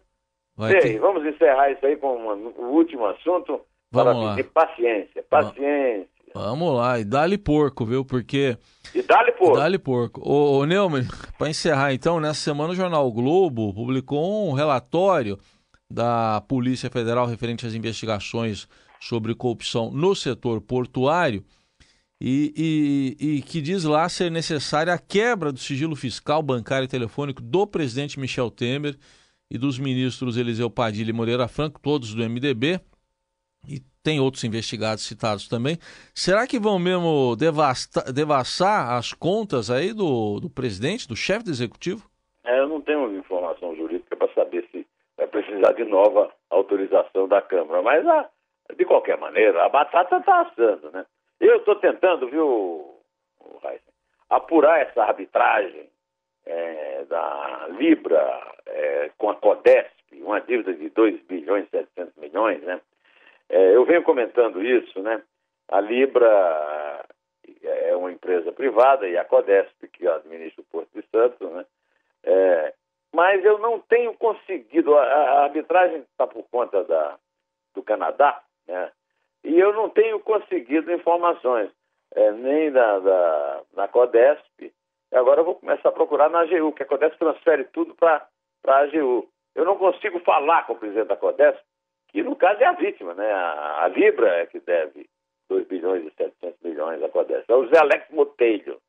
Vai 0.55 0.73
Ei, 0.73 0.79
ter... 0.81 0.99
Vamos 0.99 1.25
encerrar 1.25 1.71
isso 1.71 1.85
aí 1.85 1.95
com 1.95 2.15
uma, 2.15 2.33
o 2.33 2.71
último 2.73 3.05
assunto. 3.05 3.61
Vamos 3.91 4.23
lá. 4.23 4.37
Paciência, 4.53 5.23
paciência. 5.29 6.07
Vamos 6.33 6.75
lá, 6.75 6.99
e 6.99 7.03
dá-lhe 7.03 7.37
porco, 7.37 7.85
viu? 7.85 8.05
Porque. 8.05 8.57
E 8.93 9.01
dá-lhe 9.01 9.31
porco. 9.31 9.57
Dá-lhe 9.57 9.79
porco. 9.79 10.21
Ô, 10.23 10.59
ô 10.59 10.65
Neumann, 10.65 11.07
para 11.37 11.49
encerrar 11.49 11.93
então, 11.93 12.19
nessa 12.19 12.39
semana 12.41 12.73
o 12.73 12.75
Jornal 12.75 13.07
o 13.07 13.11
Globo 13.11 13.73
publicou 13.73 14.47
um 14.47 14.53
relatório 14.53 15.39
da 15.89 16.41
Polícia 16.47 16.89
Federal 16.89 17.25
referente 17.25 17.65
às 17.65 17.73
investigações 17.73 18.67
sobre 18.99 19.33
corrupção 19.33 19.89
no 19.91 20.13
setor 20.13 20.61
portuário 20.61 21.43
e, 22.21 23.15
e, 23.19 23.37
e, 23.37 23.41
que 23.41 23.61
diz 23.61 23.85
lá 23.85 24.07
ser 24.09 24.29
necessária 24.29 24.93
a 24.93 24.99
quebra 24.99 25.51
do 25.51 25.59
sigilo 25.59 25.95
fiscal, 25.95 26.43
bancário 26.43 26.85
e 26.85 26.89
telefônico 26.89 27.41
do 27.41 27.65
presidente 27.65 28.19
Michel 28.19 28.51
Temer 28.51 28.97
e 29.49 29.57
dos 29.57 29.79
ministros 29.79 30.37
Eliseu 30.37 30.69
Padilha 30.69 31.09
e 31.09 31.13
Moreira 31.13 31.47
Franco, 31.47 31.79
todos 31.79 32.13
do 32.13 32.29
MDB, 32.29 32.79
e 33.67 33.79
tem 34.03 34.19
outros 34.19 34.43
investigados 34.43 35.05
citados 35.05 35.47
também. 35.47 35.77
Será 36.13 36.47
que 36.47 36.59
vão 36.59 36.79
mesmo 36.79 37.35
devastar, 37.35 38.11
devassar 38.11 38.93
as 38.93 39.13
contas 39.13 39.69
aí 39.69 39.93
do, 39.93 40.39
do 40.39 40.49
presidente, 40.49 41.07
do 41.07 41.15
chefe 41.15 41.45
do 41.45 41.51
executivo? 41.51 42.09
É, 42.43 42.59
eu 42.59 42.67
não 42.67 42.81
tenho 42.81 43.17
informação 43.17 43.75
jurídica 43.75 44.15
para 44.15 44.33
saber 44.33 44.67
se 44.71 44.85
vai 45.17 45.27
precisar 45.27 45.73
de 45.73 45.83
nova 45.83 46.31
autorização 46.49 47.27
da 47.27 47.41
Câmara, 47.41 47.81
mas 47.81 48.05
a, 48.07 48.29
de 48.75 48.85
qualquer 48.85 49.17
maneira, 49.17 49.65
a 49.65 49.69
batata 49.69 50.17
está 50.17 50.41
assando, 50.41 50.91
né? 50.91 51.05
Eu 51.39 51.57
estou 51.57 51.75
tentando, 51.75 52.27
viu, 52.29 52.99
apurar 54.29 54.81
essa 54.81 55.03
arbitragem 55.03 55.89
é, 56.45 57.05
da 57.05 57.67
Libra 57.77 58.41
é, 58.65 59.11
com 59.17 59.29
a 59.29 59.35
Codesp, 59.35 59.91
uma 60.13 60.39
dívida 60.41 60.73
de 60.73 60.89
2 60.89 61.21
bilhões 61.23 61.65
e 61.67 61.69
700 61.69 62.15
milhões, 62.17 62.61
né? 62.61 62.79
É, 63.49 63.75
eu 63.75 63.83
venho 63.85 64.03
comentando 64.03 64.63
isso, 64.63 65.01
né? 65.01 65.21
A 65.67 65.81
Libra 65.81 67.05
é 67.63 67.95
uma 67.95 68.11
empresa 68.11 68.51
privada 68.51 69.07
e 69.07 69.17
a 69.17 69.25
Codesp, 69.25 69.87
que 69.91 70.07
administra 70.07 70.61
o 70.61 70.65
Porto 70.65 70.89
de 70.93 71.05
Santos, 71.09 71.51
né? 71.51 71.65
É, 72.23 72.73
mas 73.13 73.43
eu 73.43 73.57
não 73.57 73.79
tenho 73.79 74.13
conseguido, 74.13 74.95
a, 74.95 75.03
a 75.03 75.43
arbitragem 75.43 75.99
está 75.99 76.27
por 76.27 76.43
conta 76.49 76.83
da, 76.83 77.17
do 77.73 77.81
Canadá, 77.81 78.41
né? 78.67 78.91
E 79.43 79.57
eu 79.57 79.73
não 79.73 79.89
tenho 79.89 80.19
conseguido 80.19 80.91
informações, 80.91 81.71
é, 82.13 82.31
nem 82.31 82.71
da, 82.71 82.99
da, 82.99 83.61
da 83.73 83.87
Codesp, 83.87 84.73
agora 85.11 85.41
eu 85.41 85.45
vou 85.45 85.55
começar 85.55 85.89
a 85.89 85.93
procurar 85.93 86.29
na 86.29 86.41
AGU, 86.41 86.73
que 86.73 86.83
a 86.83 86.85
Codesp 86.85 87.17
transfere 87.17 87.63
tudo 87.65 87.95
para 87.95 88.27
a 88.67 88.77
AGU. 88.79 89.27
Eu 89.55 89.65
não 89.65 89.77
consigo 89.77 90.19
falar 90.19 90.67
com 90.67 90.73
o 90.73 90.77
presidente 90.77 91.07
da 91.07 91.17
Codesp, 91.17 91.59
que 92.09 92.23
no 92.23 92.35
caso 92.35 92.61
é 92.61 92.65
a 92.65 92.73
vítima, 92.73 93.13
né? 93.13 93.31
A, 93.31 93.83
a 93.83 93.87
Libra 93.87 94.29
é 94.37 94.45
que 94.45 94.59
deve 94.59 95.07
2 95.49 95.67
bilhões 95.67 96.05
e 96.05 96.11
700 96.15 96.59
milhões 96.61 97.01
à 97.03 97.09
Codesp. 97.09 97.49
É 97.49 97.55
o 97.55 97.67
Zé 97.67 97.79
Alex 97.79 98.07
Botelho. 98.11 98.79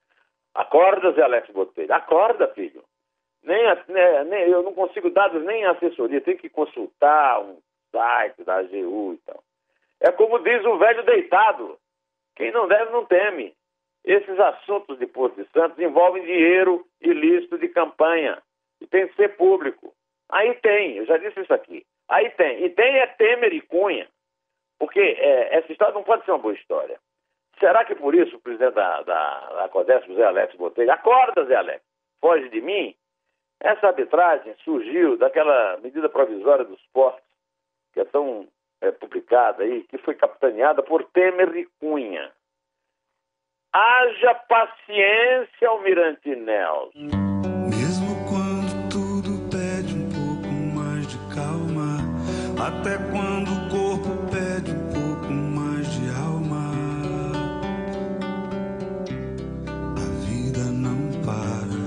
Acorda, 0.54 1.12
Zé 1.12 1.22
Alex 1.22 1.48
Botelho. 1.50 1.92
Acorda, 1.92 2.48
filho. 2.48 2.82
Nem, 3.42 3.64
né, 3.88 4.24
nem, 4.24 4.48
eu 4.48 4.62
não 4.62 4.74
consigo 4.74 5.10
dados 5.10 5.42
nem 5.44 5.64
assessoria, 5.64 6.20
tem 6.20 6.36
que 6.36 6.50
consultar 6.50 7.40
um 7.40 7.58
site 7.90 8.44
da 8.44 8.56
AGU 8.56 9.14
e 9.14 9.18
tal. 9.24 9.42
É 10.00 10.12
como 10.12 10.38
diz 10.40 10.64
o 10.64 10.76
velho 10.76 11.02
deitado: 11.04 11.78
quem 12.36 12.50
não 12.52 12.68
deve 12.68 12.90
não 12.90 13.06
teme. 13.06 13.54
Esses 14.02 14.38
assuntos 14.40 14.98
de 14.98 15.06
Porto 15.06 15.36
de 15.36 15.50
Santos 15.50 15.78
envolvem 15.78 16.24
dinheiro 16.24 16.86
ilícito 17.02 17.58
de 17.58 17.68
campanha 17.68 18.42
e 18.80 18.86
tem 18.86 19.06
que 19.08 19.14
ser 19.14 19.36
público. 19.36 19.92
Aí 20.30 20.54
tem, 20.54 20.96
eu 20.96 21.04
já 21.04 21.18
disse 21.18 21.40
isso 21.40 21.52
aqui. 21.52 21.84
Aí 22.10 22.28
tem. 22.30 22.64
E 22.64 22.70
tem 22.70 22.98
é 22.98 23.06
Temer 23.06 23.52
e 23.54 23.60
Cunha. 23.60 24.08
Porque 24.78 24.98
é, 24.98 25.56
essa 25.56 25.70
história 25.70 25.94
não 25.94 26.02
pode 26.02 26.24
ser 26.24 26.32
uma 26.32 26.38
boa 26.38 26.54
história. 26.54 26.98
Será 27.58 27.84
que 27.84 27.94
por 27.94 28.14
isso 28.14 28.36
o 28.36 28.40
presidente 28.40 28.74
da, 28.74 29.02
da, 29.02 29.40
da 29.50 29.68
Codesp, 29.68 30.12
Zé 30.14 30.24
Alex 30.24 30.54
Botelho, 30.56 30.90
acorda, 30.90 31.44
Zé 31.44 31.54
Alex, 31.54 31.84
foge 32.20 32.48
de 32.48 32.60
mim? 32.60 32.94
Essa 33.60 33.88
arbitragem 33.88 34.54
surgiu 34.64 35.18
daquela 35.18 35.76
medida 35.78 36.08
provisória 36.08 36.64
dos 36.64 36.80
portos, 36.94 37.22
que 37.92 38.00
é 38.00 38.04
tão 38.06 38.48
é, 38.80 38.90
publicada 38.90 39.62
aí, 39.62 39.82
que 39.84 39.98
foi 39.98 40.14
capitaneada 40.14 40.82
por 40.82 41.04
Temer 41.04 41.54
e 41.54 41.66
Cunha. 41.78 42.32
Haja 43.72 44.34
paciência, 44.34 45.68
Almirante 45.68 46.34
Nelson. 46.34 47.29
Até 52.66 52.96
quando 53.10 53.48
o 53.50 53.68
corpo 53.70 54.10
pede 54.30 54.70
um 54.72 54.88
pouco 54.92 55.32
mais 55.32 55.86
de 55.92 56.08
alma. 56.10 56.70
A 59.96 60.06
vida 60.26 60.64
não 60.70 61.10
para. 61.24 61.80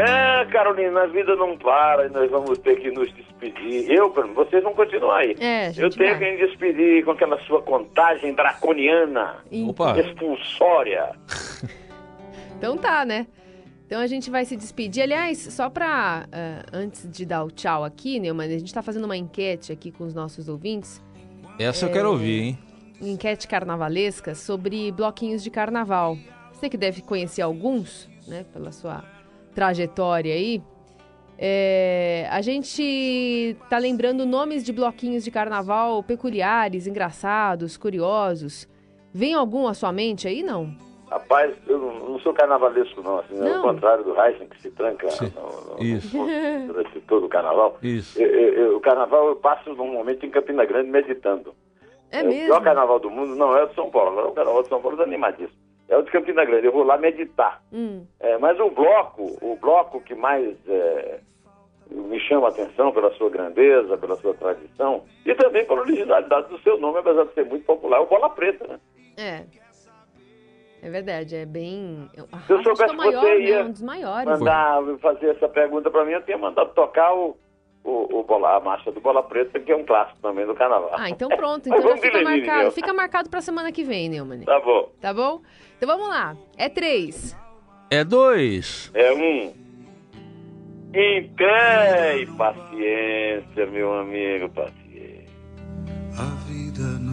É, 0.00 0.44
Carolina, 0.46 1.02
a 1.02 1.06
vida 1.06 1.34
não 1.36 1.56
para 1.58 2.06
e 2.06 2.10
nós 2.10 2.30
vamos 2.30 2.58
ter 2.58 2.76
que 2.80 2.90
nos 2.90 3.12
despedir. 3.14 3.90
Eu, 3.90 4.12
vocês 4.34 4.62
vão 4.62 4.74
continuar 4.74 5.18
aí. 5.18 5.36
É, 5.40 5.70
Eu 5.76 5.90
tenho 5.90 6.10
vai. 6.10 6.18
que 6.18 6.30
me 6.30 6.46
despedir 6.46 7.04
com 7.04 7.10
aquela 7.12 7.38
sua 7.40 7.60
contagem 7.62 8.32
draconiana, 8.34 9.38
Opa. 9.68 9.98
expulsória. 9.98 11.10
Então 12.58 12.76
tá, 12.76 13.04
né? 13.04 13.26
Então 13.90 14.00
a 14.00 14.06
gente 14.06 14.30
vai 14.30 14.44
se 14.44 14.54
despedir. 14.54 15.02
Aliás, 15.02 15.36
só 15.36 15.68
para 15.68 16.24
uh, 16.24 16.28
eh, 16.30 16.62
antes 16.72 17.10
de 17.10 17.26
dar 17.26 17.42
o 17.42 17.50
tchau 17.50 17.82
aqui, 17.82 18.20
Neumann, 18.20 18.46
a 18.46 18.56
gente 18.56 18.68
está 18.68 18.82
fazendo 18.82 19.04
uma 19.04 19.16
enquete 19.16 19.72
aqui 19.72 19.90
com 19.90 20.04
os 20.04 20.14
nossos 20.14 20.48
ouvintes. 20.48 21.02
Essa 21.58 21.86
é, 21.86 21.88
eu 21.88 21.92
quero 21.92 22.12
ouvir, 22.12 22.40
hein? 22.40 22.58
Enquete 23.00 23.48
carnavalesca 23.48 24.32
sobre 24.36 24.92
bloquinhos 24.92 25.42
de 25.42 25.50
carnaval. 25.50 26.16
Você 26.52 26.68
que 26.68 26.76
deve 26.76 27.02
conhecer 27.02 27.42
alguns, 27.42 28.08
né, 28.28 28.44
pela 28.52 28.70
sua 28.70 29.02
trajetória 29.56 30.34
aí. 30.34 30.62
É, 31.36 32.28
a 32.30 32.40
gente 32.42 33.56
tá 33.68 33.76
lembrando 33.76 34.24
nomes 34.24 34.62
de 34.62 34.72
bloquinhos 34.72 35.24
de 35.24 35.32
carnaval 35.32 36.00
peculiares, 36.04 36.86
engraçados, 36.86 37.76
curiosos. 37.76 38.68
Vem 39.12 39.34
algum 39.34 39.66
à 39.66 39.74
sua 39.74 39.90
mente 39.90 40.28
aí, 40.28 40.44
não? 40.44 40.76
Rapaz, 41.10 41.52
eu 41.66 41.78
não 41.78 42.20
sou 42.20 42.32
carnavalesco, 42.32 43.02
não. 43.02 43.18
Assim, 43.18 43.34
não. 43.34 43.56
Ao 43.56 43.74
contrário 43.74 44.04
do 44.04 44.20
Heisen, 44.20 44.48
que 44.48 44.62
se 44.62 44.70
tranca 44.70 45.08
no, 45.08 45.74
no, 45.74 45.82
Isso. 45.82 46.16
No, 46.16 46.26
durante 46.72 47.00
todo 47.00 47.26
o 47.26 47.28
carnaval. 47.28 47.76
Isso. 47.82 48.20
Eu, 48.22 48.28
eu, 48.28 48.76
o 48.76 48.80
carnaval 48.80 49.28
eu 49.28 49.36
passo 49.36 49.74
num 49.74 49.92
momento 49.92 50.24
em 50.24 50.30
Campina 50.30 50.64
Grande 50.64 50.88
meditando. 50.88 51.52
É, 52.12 52.20
é 52.20 52.22
mesmo? 52.22 52.42
O 52.42 52.46
pior 52.46 52.62
carnaval 52.62 53.00
do 53.00 53.10
mundo 53.10 53.34
não 53.34 53.56
é 53.56 53.64
o 53.64 53.66
de 53.66 53.74
São 53.74 53.90
Paulo. 53.90 54.28
o 54.28 54.32
carnaval 54.32 54.62
de 54.62 54.68
São 54.68 54.80
Paulo 54.80 55.00
é 55.00 55.04
animadíssimo. 55.04 55.58
É 55.88 55.96
o 55.96 56.02
de 56.02 56.12
Campina 56.12 56.44
Grande. 56.44 56.66
Eu 56.66 56.72
vou 56.72 56.84
lá 56.84 56.96
meditar. 56.96 57.60
Hum. 57.72 58.04
É, 58.20 58.38
mas 58.38 58.60
o 58.60 58.70
bloco, 58.70 59.36
o 59.42 59.56
bloco 59.60 60.00
que 60.00 60.14
mais 60.14 60.56
é, 60.68 61.18
me 61.90 62.20
chama 62.20 62.46
a 62.46 62.50
atenção 62.50 62.92
pela 62.92 63.12
sua 63.14 63.28
grandeza, 63.30 63.98
pela 63.98 64.14
sua 64.16 64.32
tradição 64.34 65.02
e 65.26 65.34
também 65.34 65.66
pela 65.66 65.80
originalidade 65.80 66.48
do 66.48 66.60
seu 66.60 66.78
nome, 66.78 67.00
apesar 67.00 67.24
de 67.24 67.34
ser 67.34 67.44
muito 67.46 67.64
popular, 67.64 67.96
é 67.96 68.00
o 68.00 68.06
Bola 68.06 68.30
Preta, 68.30 68.66
né? 68.68 68.80
É. 69.16 69.59
É 70.82 70.88
verdade, 70.88 71.36
é 71.36 71.44
bem. 71.44 72.08
Se 72.46 72.52
eu 72.52 72.62
soubesse 72.62 72.94
maior, 72.96 73.20
você 73.20 73.34
né? 73.34 73.40
ia 73.40 73.64
um 73.64 73.70
dos 73.70 73.82
maiores. 73.82 74.38
mandar 74.38 74.82
fazer 75.00 75.30
essa 75.30 75.48
pergunta 75.48 75.90
para 75.90 76.04
mim, 76.04 76.12
eu 76.12 76.22
tinha 76.22 76.38
mandado 76.38 76.72
tocar 76.72 77.12
o, 77.14 77.36
o, 77.84 78.20
o 78.20 78.22
bola, 78.24 78.56
a 78.56 78.60
marcha 78.60 78.90
do 78.90 79.00
Bola 79.00 79.22
Preta, 79.22 79.60
que 79.60 79.70
é 79.70 79.76
um 79.76 79.84
clássico 79.84 80.18
também 80.22 80.46
do 80.46 80.54
carnaval. 80.54 80.90
Ah, 80.94 81.10
então 81.10 81.28
pronto. 81.36 81.66
Então 81.66 81.82
já 81.82 81.96
fica 81.98 82.22
marcado. 82.22 82.70
Fica 82.70 82.92
marcado 82.94 83.28
para 83.28 83.40
semana 83.40 83.70
que 83.70 83.84
vem, 83.84 84.08
Neumann. 84.08 84.40
Tá 84.42 84.60
bom. 84.60 84.90
Tá 85.00 85.12
bom? 85.12 85.42
Então 85.76 85.88
vamos 85.88 86.08
lá. 86.08 86.34
É 86.56 86.68
três. 86.68 87.36
É 87.90 88.02
dois. 88.02 88.90
É 88.94 89.12
um. 89.12 89.52
Em 90.92 91.28
pé 91.34 92.18
e 92.18 92.26
paciência, 92.26 93.66
meu 93.66 93.92
amigo, 93.92 94.48
paciência. 94.48 95.30
A 96.18 96.24
vida 96.46 96.82
não. 97.00 97.09